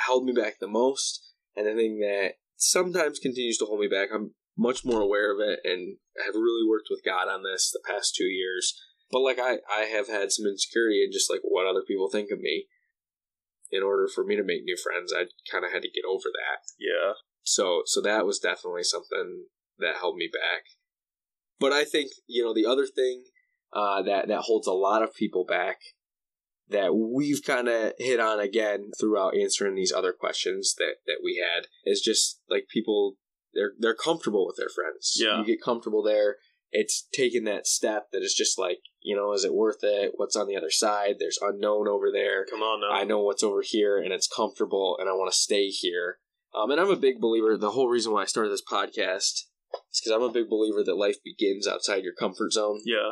held 0.05 0.25
me 0.25 0.33
back 0.33 0.59
the 0.59 0.67
most, 0.67 1.11
and 1.55 1.65
the 1.65 1.73
thing 1.73 1.99
that 1.99 2.33
sometimes 2.57 3.19
continues 3.19 3.57
to 3.59 3.65
hold 3.65 3.79
me 3.79 3.87
back, 3.87 4.09
I'm 4.13 4.31
much 4.57 4.83
more 4.83 5.01
aware 5.01 5.29
of 5.33 5.39
it, 5.39 5.59
and 5.63 5.97
have 6.25 6.35
really 6.35 6.67
worked 6.67 6.89
with 6.91 7.07
God 7.11 7.27
on 7.29 7.43
this 7.43 7.71
the 7.71 7.83
past 7.87 8.13
two 8.15 8.25
years. 8.41 8.65
But 9.11 9.21
like 9.21 9.39
I, 9.39 9.53
I 9.71 9.83
have 9.95 10.07
had 10.09 10.31
some 10.31 10.45
insecurity 10.45 10.99
in 11.05 11.11
just 11.11 11.31
like 11.31 11.41
what 11.43 11.65
other 11.67 11.83
people 11.87 12.09
think 12.09 12.29
of 12.31 12.39
me. 12.39 12.67
In 13.73 13.83
order 13.83 14.07
for 14.07 14.23
me 14.23 14.35
to 14.35 14.43
make 14.43 14.63
new 14.63 14.77
friends, 14.77 15.11
I 15.11 15.25
kind 15.51 15.65
of 15.65 15.71
had 15.71 15.81
to 15.81 15.89
get 15.89 16.05
over 16.07 16.29
that. 16.31 16.61
Yeah. 16.79 17.13
So 17.43 17.81
so 17.85 18.01
that 18.01 18.25
was 18.25 18.39
definitely 18.39 18.83
something 18.83 19.45
that 19.79 19.97
held 19.97 20.15
me 20.15 20.29
back. 20.31 20.63
But 21.59 21.73
I 21.73 21.83
think 21.83 22.11
you 22.27 22.43
know 22.43 22.53
the 22.53 22.65
other 22.65 22.85
thing 22.85 23.23
uh, 23.73 24.01
that 24.03 24.27
that 24.27 24.41
holds 24.41 24.67
a 24.67 24.73
lot 24.73 25.03
of 25.03 25.15
people 25.15 25.45
back 25.45 25.77
that 26.69 26.95
we've 26.95 27.43
kind 27.43 27.67
of 27.67 27.93
hit 27.97 28.19
on 28.19 28.39
again 28.39 28.91
throughout 28.99 29.35
answering 29.35 29.75
these 29.75 29.91
other 29.91 30.13
questions 30.13 30.75
that 30.77 30.95
that 31.05 31.17
we 31.23 31.43
had 31.43 31.65
is 31.85 32.01
just 32.01 32.39
like 32.49 32.67
people 32.71 33.17
they're 33.53 33.73
they're 33.77 33.95
comfortable 33.95 34.45
with 34.45 34.57
their 34.57 34.69
friends. 34.69 35.13
Yeah. 35.15 35.39
you 35.39 35.45
get 35.45 35.61
comfortable 35.61 36.03
there. 36.03 36.37
It's 36.75 37.07
taking 37.13 37.43
that 37.45 37.67
step 37.67 38.07
that 38.11 38.23
is 38.23 38.33
just 38.33 38.57
like 38.59 38.79
you 39.01 39.15
know 39.15 39.31
is 39.33 39.45
it 39.45 39.53
worth 39.53 39.83
it? 39.83 40.13
What's 40.15 40.35
on 40.35 40.47
the 40.47 40.57
other 40.57 40.71
side? 40.71 41.15
There's 41.19 41.39
unknown 41.41 41.87
over 41.87 42.11
there. 42.11 42.45
Come 42.49 42.61
on 42.61 42.81
now. 42.81 42.91
I 42.99 43.03
know 43.05 43.21
what's 43.21 43.43
over 43.43 43.61
here 43.63 43.97
and 44.01 44.11
it's 44.11 44.27
comfortable 44.27 44.97
and 44.99 45.07
I 45.07 45.13
want 45.13 45.31
to 45.31 45.37
stay 45.37 45.67
here. 45.67 46.17
Um, 46.55 46.69
and 46.71 46.79
I'm 46.81 46.89
a 46.91 46.95
big 46.95 47.19
believer. 47.21 47.57
The 47.57 47.71
whole 47.71 47.87
reason 47.89 48.11
why 48.11 48.23
I 48.23 48.25
started 48.25 48.51
this 48.51 48.61
podcast 48.69 49.45
is 49.91 50.01
because 50.03 50.11
I'm 50.15 50.21
a 50.21 50.31
big 50.31 50.49
believer 50.49 50.83
that 50.83 50.95
life 50.97 51.17
begins 51.23 51.67
outside 51.67 52.03
your 52.03 52.13
comfort 52.13 52.53
zone, 52.53 52.81
Yeah. 52.85 53.11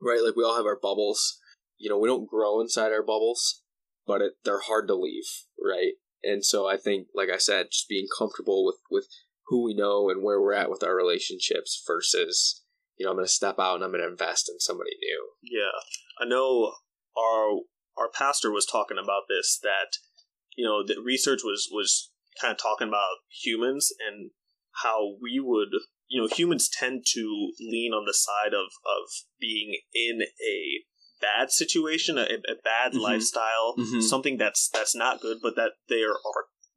right? 0.00 0.20
Like 0.24 0.34
we 0.36 0.42
all 0.44 0.56
have 0.56 0.66
our 0.66 0.78
bubbles. 0.80 1.38
you 1.78 1.88
know 1.88 1.98
we 1.98 2.08
don't 2.08 2.28
grow 2.28 2.60
inside 2.60 2.92
our 2.92 3.02
bubbles, 3.02 3.62
but 4.06 4.20
it, 4.20 4.32
they're 4.44 4.60
hard 4.60 4.86
to 4.88 4.94
leave, 4.94 5.24
right? 5.62 5.94
And 6.22 6.44
so 6.44 6.68
I 6.68 6.76
think, 6.76 7.06
like 7.14 7.30
I 7.32 7.38
said, 7.38 7.68
just 7.72 7.88
being 7.88 8.06
comfortable 8.18 8.64
with 8.66 8.76
with 8.90 9.06
who 9.46 9.64
we 9.64 9.74
know 9.74 10.10
and 10.10 10.22
where 10.22 10.40
we're 10.40 10.52
at 10.52 10.70
with 10.70 10.82
our 10.84 10.94
relationships 10.94 11.82
versus 11.86 12.62
you 13.00 13.06
know 13.06 13.12
I'm 13.12 13.16
going 13.16 13.26
to 13.26 13.32
step 13.32 13.58
out 13.58 13.76
and 13.76 13.84
I'm 13.84 13.90
going 13.92 14.02
to 14.04 14.08
invest 14.08 14.50
in 14.52 14.60
somebody 14.60 14.90
new. 15.00 15.28
Yeah, 15.42 15.80
I 16.20 16.28
know 16.28 16.74
our 17.18 17.60
our 17.96 18.10
pastor 18.12 18.52
was 18.52 18.66
talking 18.66 18.98
about 19.02 19.22
this 19.26 19.58
that 19.62 19.96
you 20.54 20.66
know 20.66 20.84
the 20.86 21.00
research 21.02 21.40
was 21.42 21.66
was 21.72 22.10
kind 22.40 22.52
of 22.52 22.58
talking 22.58 22.88
about 22.88 23.16
humans 23.42 23.90
and 24.06 24.30
how 24.84 25.16
we 25.20 25.40
would 25.40 25.70
you 26.08 26.20
know 26.20 26.28
humans 26.28 26.68
tend 26.68 27.04
to 27.14 27.52
lean 27.58 27.92
on 27.92 28.04
the 28.04 28.14
side 28.14 28.52
of 28.52 28.66
of 28.84 29.08
being 29.40 29.80
in 29.94 30.20
a 30.46 30.84
bad 31.22 31.50
situation 31.50 32.18
a, 32.18 32.22
a 32.24 32.56
bad 32.62 32.92
Mhm. 32.92 33.00
lifestyle 33.00 33.74
Mhm. 33.78 34.02
something 34.02 34.36
that's 34.36 34.68
that's 34.68 34.94
not 34.94 35.20
good 35.20 35.38
but 35.42 35.56
that 35.56 35.72
they 35.88 36.02
are 36.02 36.18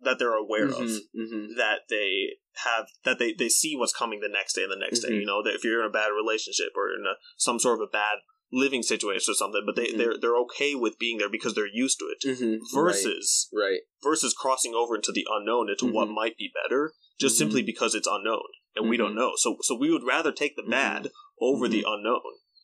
that 0.01 0.19
they're 0.19 0.33
aware 0.35 0.67
of 0.67 0.87
Mm-hmm. 1.15 1.55
that 1.57 1.81
they 1.89 2.37
have 2.63 2.85
that 3.03 3.19
they, 3.19 3.33
they 3.33 3.49
see 3.49 3.75
what's 3.75 3.93
coming 3.93 4.19
the 4.19 4.29
next 4.29 4.53
day 4.53 4.63
and 4.63 4.71
the 4.71 4.75
next 4.77 4.99
day 4.99 5.09
Mhm. 5.09 5.19
you 5.21 5.25
know 5.25 5.41
that 5.43 5.55
if 5.55 5.63
you're 5.63 5.81
in 5.81 5.87
a 5.89 5.91
bad 5.91 6.09
relationship 6.09 6.69
or 6.75 6.89
in 6.89 7.05
a, 7.05 7.15
some 7.37 7.59
sort 7.59 7.79
of 7.81 7.87
a 7.87 7.91
bad 7.91 8.19
living 8.51 8.83
situation 8.83 9.31
or 9.31 9.35
something 9.35 9.63
but 9.65 9.75
they 9.75 9.87
Mhm. 9.87 9.97
they're 9.97 10.17
they're 10.19 10.37
okay 10.37 10.75
with 10.75 10.99
being 10.99 11.17
there 11.17 11.29
because 11.29 11.55
they're 11.55 11.65
used 11.67 11.97
to 11.99 12.05
it 12.05 12.19
Mm-hmm. 12.23 12.63
versus 12.75 13.49
right, 13.53 13.81
versus 14.03 14.33
crossing 14.33 14.73
over 14.75 14.95
into 14.95 15.11
the 15.11 15.25
unknown 15.29 15.69
into 15.69 15.85
what 15.87 16.07
Mhm. 16.09 16.13
might 16.15 16.37
be 16.37 16.51
better 16.63 16.93
just 17.19 17.37
simply 17.37 17.61
because 17.63 17.95
it's 17.95 18.07
unknown 18.07 18.43
and 18.75 18.89
we 18.89 18.97
don't 18.97 19.13
Mhm. 19.13 19.17
know 19.17 19.31
so 19.35 19.57
so 19.61 19.73
we 19.75 19.89
would 19.91 20.03
rather 20.03 20.31
take 20.31 20.55
the 20.55 20.63
bad 20.63 21.11
over 21.41 21.67
the 21.67 21.83
unknown 21.87 22.21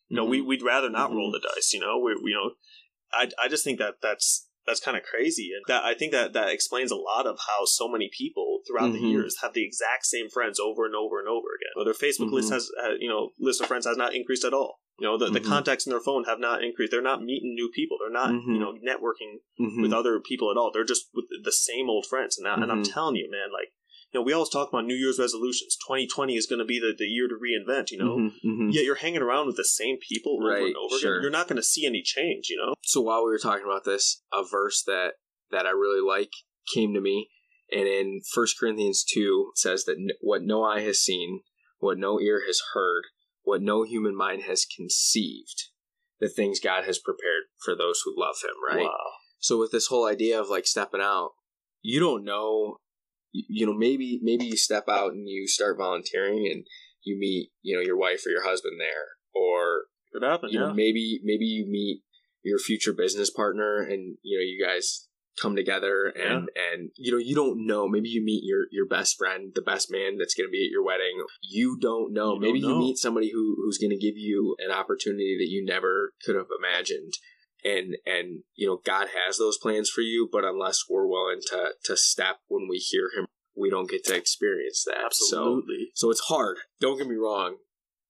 you 0.08 0.16
know 0.16 0.26
we, 0.26 0.42
we'd 0.42 0.62
rather 0.64 0.90
not 0.90 1.12
roll 1.12 1.32
the 1.32 1.40
dice 1.40 1.74
you 1.74 1.80
know 1.80 1.98
we 1.98 2.12
you 2.30 2.36
know 2.36 2.54
i 3.12 3.30
i 3.40 3.48
just 3.48 3.64
think 3.64 3.80
that 3.80 3.96
that's 4.02 4.49
that's 4.70 4.80
kind 4.88 4.96
of 4.96 5.04
crazy 5.04 5.50
and 5.56 5.64
that 5.68 5.84
i 5.84 5.94
think 5.98 6.12
that 6.12 6.34
that 6.34 6.50
explains 6.50 6.92
a 6.92 6.96
lot 7.12 7.26
of 7.26 7.36
how 7.50 7.66
so 7.66 7.88
many 7.90 8.08
people 8.22 8.60
throughout 8.68 8.92
the 8.94 9.00
Mhm. 9.02 9.10
years 9.14 9.38
have 9.42 9.54
the 9.54 9.66
exact 9.66 10.06
same 10.06 10.30
friends 10.30 10.60
over 10.60 10.86
and 10.86 10.96
over 10.96 11.18
and 11.20 11.28
over 11.28 11.48
again 11.58 11.74
Or 11.78 11.84
their 11.86 11.94
facebook 12.06 12.32
list 12.32 12.50
Mhm. 12.50 12.54
has 12.58 12.72
uh, 12.84 12.96
you 13.00 13.10
know 13.10 13.32
list 13.40 13.60
of 13.62 13.68
friends 13.68 13.86
has 13.88 13.98
not 13.98 14.14
increased 14.14 14.46
at 14.46 14.54
all 14.54 14.72
you 15.00 15.06
know 15.08 15.18
the, 15.18 15.30
the 15.38 15.40
Mhm. 15.42 15.52
contacts 15.54 15.86
in 15.88 15.92
their 15.92 16.06
phone 16.10 16.26
have 16.32 16.40
not 16.48 16.64
increased 16.64 16.92
they're 16.92 17.02
not 17.12 17.24
meeting 17.24 17.56
new 17.56 17.70
people 17.80 17.98
they're 18.00 18.20
not 18.22 18.30
you 18.54 18.60
know 18.64 18.74
networking 18.92 19.34
Mhm. 19.60 19.82
with 19.82 19.94
other 19.94 20.20
people 20.30 20.52
at 20.52 20.58
all. 20.58 20.70
They're 20.72 20.92
just 20.94 21.06
with 21.14 21.26
the 21.44 21.52
same 21.52 21.90
old 21.90 22.06
friends. 22.06 22.38
And, 22.38 22.48
I, 22.48 22.54
and 22.62 22.72
I'm 22.72 22.84
Mhm. 22.84 22.94
telling 22.94 23.16
you, 23.18 23.28
man, 23.30 23.50
like, 23.60 23.70
you 24.12 24.20
know, 24.20 24.24
we 24.24 24.34
always 24.34 24.50
talk 24.50 24.70
about 24.70 24.86
New 24.86 24.96
Year's 24.96 25.20
resolutions. 25.20 25.78
2020 25.88 26.36
is 26.36 26.48
going 26.48 26.60
to 26.60 26.66
be 26.66 26.80
the, 26.80 26.94
the 26.98 27.06
year 27.06 27.28
to 27.28 27.36
reinvent, 27.36 27.92
you 27.92 27.98
know? 27.98 28.18
Mhm. 28.18 28.32
Mhm. 28.44 28.74
Yet 28.74 28.84
you're 28.84 28.96
hanging 28.96 29.22
around 29.22 29.46
with 29.48 29.56
the 29.58 29.64
same 29.64 29.98
people 30.08 30.38
over 30.42 30.50
Right, 30.50 30.64
and 30.68 30.76
over 30.76 30.98
sure. 30.98 31.14
again. 31.16 31.22
You're 31.24 31.32
not 31.32 31.48
going 31.48 31.58
to 31.58 31.64
see 31.64 31.86
any 31.86 32.02
change, 32.04 32.50
you 32.50 32.58
know? 32.58 32.74
so 32.84 33.02
while 33.02 33.24
we 33.24 33.30
were 33.30 33.38
talking 33.38 33.66
about 33.66 33.84
this, 33.86 34.24
a 34.34 34.44
verse 34.44 34.82
that 34.84 35.14
that 35.52 35.66
I 35.66 35.72
really 35.72 36.02
like 36.02 36.32
came 36.74 36.94
to 36.94 37.02
me, 37.02 37.30
and 37.72 37.88
in 37.88 38.22
First 38.34 38.58
Corinthians 38.60 39.04
two 39.04 39.52
it 39.54 39.58
says 39.60 39.86
that 39.86 39.98
what 40.22 40.42
no 40.44 40.64
eye 40.64 40.82
has 40.82 41.00
seen, 41.02 41.42
what 41.80 41.98
no 42.00 42.20
ear 42.20 42.44
has 42.48 42.60
heard, 42.74 43.04
what 43.44 43.62
no 43.62 43.84
human 43.84 44.16
mind 44.16 44.44
has 44.44 44.66
conceived, 44.66 45.66
the 46.20 46.30
things 46.30 46.60
God 46.60 46.84
has 46.86 46.98
prepared 47.00 47.44
for 47.64 47.76
those 47.76 48.02
who 48.06 48.14
love 48.20 48.38
Him. 48.44 48.56
Right. 48.76 48.86
Wow. 48.86 49.12
So 49.40 49.58
with 49.60 49.72
this 49.72 49.88
whole 49.88 50.06
idea 50.08 50.40
of 50.40 50.50
like 50.50 50.66
stepping 50.68 51.02
out, 51.02 51.32
you 51.82 52.00
don't 52.00 52.24
know, 52.26 52.78
you 53.32 53.66
know, 53.66 53.74
maybe 53.74 54.20
maybe 54.22 54.46
you 54.46 54.58
step 54.58 54.86
out 54.90 55.12
and 55.12 55.28
you 55.28 55.48
start 55.48 55.78
volunteering 55.78 56.50
and 56.52 56.66
you 57.04 57.18
meet, 57.20 57.50
you 57.62 57.76
know, 57.76 57.82
your 57.82 57.98
wife 57.98 58.26
or 58.26 58.30
your 58.30 58.44
husband 58.44 58.80
there, 58.80 59.18
or 59.34 59.84
you 60.14 60.60
yeah. 60.60 60.60
know 60.60 60.74
maybe 60.74 61.20
maybe 61.24 61.46
you 61.46 61.66
meet 61.70 62.02
your 62.44 62.60
future 62.60 62.94
business 62.94 63.30
partner 63.30 63.78
and 63.78 64.18
you 64.24 64.38
know 64.38 64.44
you 64.44 64.64
guys 64.66 65.08
come 65.42 65.56
together 65.56 66.12
and 66.16 66.50
and 66.74 66.90
you 66.98 67.12
know 67.12 67.18
you 67.18 67.36
don't 67.36 67.66
know. 67.66 67.88
Maybe 67.88 68.10
you 68.10 68.24
meet 68.24 68.44
your 68.44 68.66
your 68.72 68.88
best 68.88 69.18
friend 69.18 69.52
the 69.54 69.62
best 69.62 69.92
man 69.92 70.18
that's 70.18 70.34
going 70.34 70.48
to 70.48 70.52
be 70.52 70.66
at 70.66 70.72
your 70.72 70.84
wedding. 70.84 71.24
You 71.42 71.78
don't 71.80 72.14
know. 72.14 72.34
You 72.34 72.40
don't 72.40 72.42
maybe 72.42 72.62
know. 72.62 72.70
you 72.70 72.80
meet 72.80 72.98
somebody 72.98 73.32
who 73.32 73.56
who's 73.58 73.78
going 73.78 73.92
to 73.92 73.98
give 73.98 74.18
you 74.18 74.56
an 74.60 74.72
opportunity 74.72 75.38
that 75.40 75.50
you 75.50 75.64
never 75.66 76.14
could 76.26 76.36
have 76.36 76.48
imagined 76.58 77.14
and 77.64 77.96
and 78.06 78.44
you 78.56 78.68
know 78.68 78.80
god 78.86 79.08
has 79.26 79.38
those 79.38 79.58
plans 79.58 79.90
for 79.90 80.02
you 80.02 80.30
but 80.32 80.46
unless 80.46 80.84
we're 80.90 81.08
willing 81.08 81.40
to 81.46 81.72
to 81.84 81.98
step 81.98 82.38
when 82.48 82.68
we 82.70 82.78
hear 82.78 83.10
him 83.18 83.26
we 83.60 83.70
don't 83.70 83.90
get 83.90 84.06
to 84.06 84.16
experience 84.16 84.84
that 84.86 85.14
so 85.14 85.38
Absolutely. 85.38 85.90
so 85.94 86.10
it's 86.10 86.22
hard. 86.22 86.58
Don't 86.80 86.98
get 86.98 87.08
me 87.08 87.16
wrong. 87.16 87.58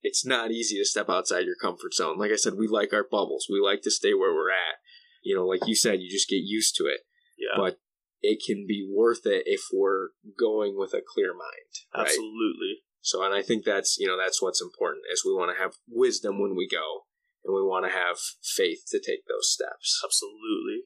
It's 0.01 0.25
not 0.25 0.51
easy 0.51 0.77
to 0.77 0.85
step 0.85 1.09
outside 1.09 1.45
your 1.45 1.55
comfort 1.61 1.93
zone. 1.93 2.17
Like 2.17 2.31
I 2.31 2.35
said, 2.35 2.53
we 2.55 2.67
like 2.67 2.93
our 2.93 3.03
bubbles. 3.03 3.47
We 3.49 3.59
like 3.59 3.81
to 3.81 3.91
stay 3.91 4.13
where 4.13 4.33
we're 4.33 4.51
at. 4.51 4.77
You 5.23 5.35
know, 5.35 5.45
like 5.45 5.61
you 5.65 5.75
said, 5.75 5.99
you 5.99 6.09
just 6.09 6.29
get 6.29 6.37
used 6.43 6.75
to 6.77 6.85
it. 6.85 7.01
yeah. 7.37 7.57
But 7.57 7.79
it 8.21 8.39
can 8.45 8.65
be 8.67 8.87
worth 8.89 9.25
it 9.25 9.43
if 9.45 9.61
we're 9.73 10.09
going 10.37 10.77
with 10.77 10.93
a 10.93 11.01
clear 11.05 11.33
mind. 11.33 11.71
Right. 11.93 12.07
Absolutely. 12.07 12.83
So, 13.01 13.23
and 13.23 13.33
I 13.33 13.41
think 13.41 13.65
that's, 13.65 13.97
you 13.97 14.07
know, 14.07 14.17
that's 14.17 14.41
what's 14.41 14.61
important 14.61 15.03
is 15.11 15.23
we 15.25 15.33
want 15.33 15.55
to 15.55 15.61
have 15.61 15.73
wisdom 15.89 16.39
when 16.39 16.55
we 16.55 16.67
go 16.67 17.05
and 17.45 17.55
we 17.55 17.61
want 17.61 17.85
to 17.85 17.91
have 17.91 18.17
faith 18.41 18.83
to 18.89 18.99
take 18.99 19.25
those 19.27 19.51
steps. 19.51 20.01
Absolutely. 20.03 20.85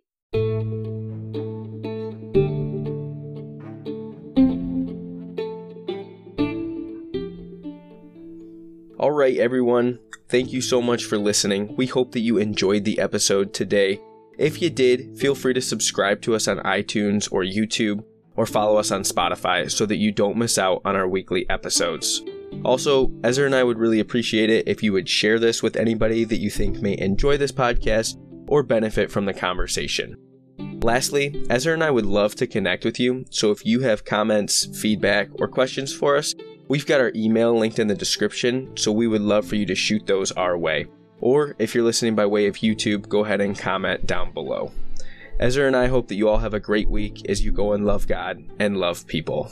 All 9.00 9.12
right, 9.12 9.38
everyone. 9.38 10.00
Thank 10.30 10.54
you 10.54 10.62
so 10.62 10.82
much 10.82 11.04
for 11.04 11.18
listening. 11.18 11.76
We 11.76 11.88
hope 11.88 12.14
that 12.14 12.22
you 12.22 12.38
enjoyed 12.38 12.86
the 12.86 13.00
episode 13.00 13.54
today. 13.54 14.00
If 14.38 14.62
you 14.62 14.70
did, 14.70 15.20
feel 15.20 15.36
free 15.36 15.54
to 15.54 15.62
subscribe 15.62 16.22
to 16.22 16.36
us 16.36 16.48
on 16.48 16.58
iTunes 16.60 17.32
or 17.32 17.44
YouTube 17.44 18.04
or 18.36 18.46
follow 18.46 18.78
us 18.78 18.92
on 18.92 19.04
Spotify 19.04 19.70
so 19.70 19.86
that 19.86 19.98
you 19.98 20.12
don't 20.12 20.38
miss 20.38 20.58
out 20.58 20.82
on 20.86 20.96
our 20.96 21.08
weekly 21.08 21.48
episodes. 21.50 22.24
Also, 22.64 23.12
Ezer 23.24 23.46
and 23.46 23.56
I 23.56 23.64
would 23.64 23.78
really 23.78 24.00
appreciate 24.00 24.50
it 24.50 24.68
if 24.68 24.82
you 24.82 24.94
would 24.94 25.10
share 25.10 25.40
this 25.40 25.62
with 25.62 25.76
anybody 25.76 26.24
that 26.24 26.40
you 26.40 26.50
think 26.50 26.82
may 26.82 26.98
enjoy 26.98 27.38
this 27.38 27.52
podcast 27.52 28.18
or 28.48 28.64
benefit 28.64 29.12
from 29.12 29.26
the 29.26 29.34
conversation. 29.34 30.18
Lastly, 30.82 31.46
Ezer 31.50 31.74
and 31.74 31.84
I 31.84 31.92
would 31.92 32.06
love 32.06 32.36
to 32.36 32.48
connect 32.48 32.86
with 32.86 33.00
you, 33.00 33.26
so 33.30 33.52
if 33.52 33.66
you 33.66 33.82
have 33.82 34.06
comments, 34.06 34.66
feedback, 34.80 35.30
or 35.40 35.48
questions 35.48 35.94
for 35.94 36.16
us, 36.16 36.36
We've 36.70 36.86
got 36.86 37.02
our 37.02 37.12
email 37.14 37.58
linked 37.58 37.78
in 37.78 37.88
the 37.88 37.96
description, 37.96 38.76
so 38.78 38.92
we 38.92 39.06
would 39.06 39.22
love 39.22 39.46
for 39.46 39.56
you 39.56 39.66
to 39.66 39.76
shoot 39.76 40.08
those 40.08 40.32
our 40.32 40.58
way. 40.58 40.88
Or 41.20 41.56
if 41.60 41.76
you're 41.76 41.84
listening 41.84 42.16
by 42.16 42.26
way 42.26 42.48
of 42.48 42.56
YouTube, 42.56 43.10
go 43.10 43.26
ahead 43.26 43.42
and 43.42 43.58
comment 43.58 44.08
down 44.08 44.32
below. 44.32 44.72
Ezer 45.40 45.68
and 45.68 45.76
I 45.76 45.88
hope 45.88 46.08
that 46.08 46.16
you 46.16 46.30
all 46.30 46.38
have 46.38 46.54
a 46.54 46.60
great 46.60 46.90
week 46.90 47.30
as 47.30 47.44
you 47.44 47.52
go 47.52 47.74
and 47.74 47.86
love 47.86 48.08
God 48.08 48.44
and 48.60 48.78
love 48.78 49.06
people. 49.08 49.52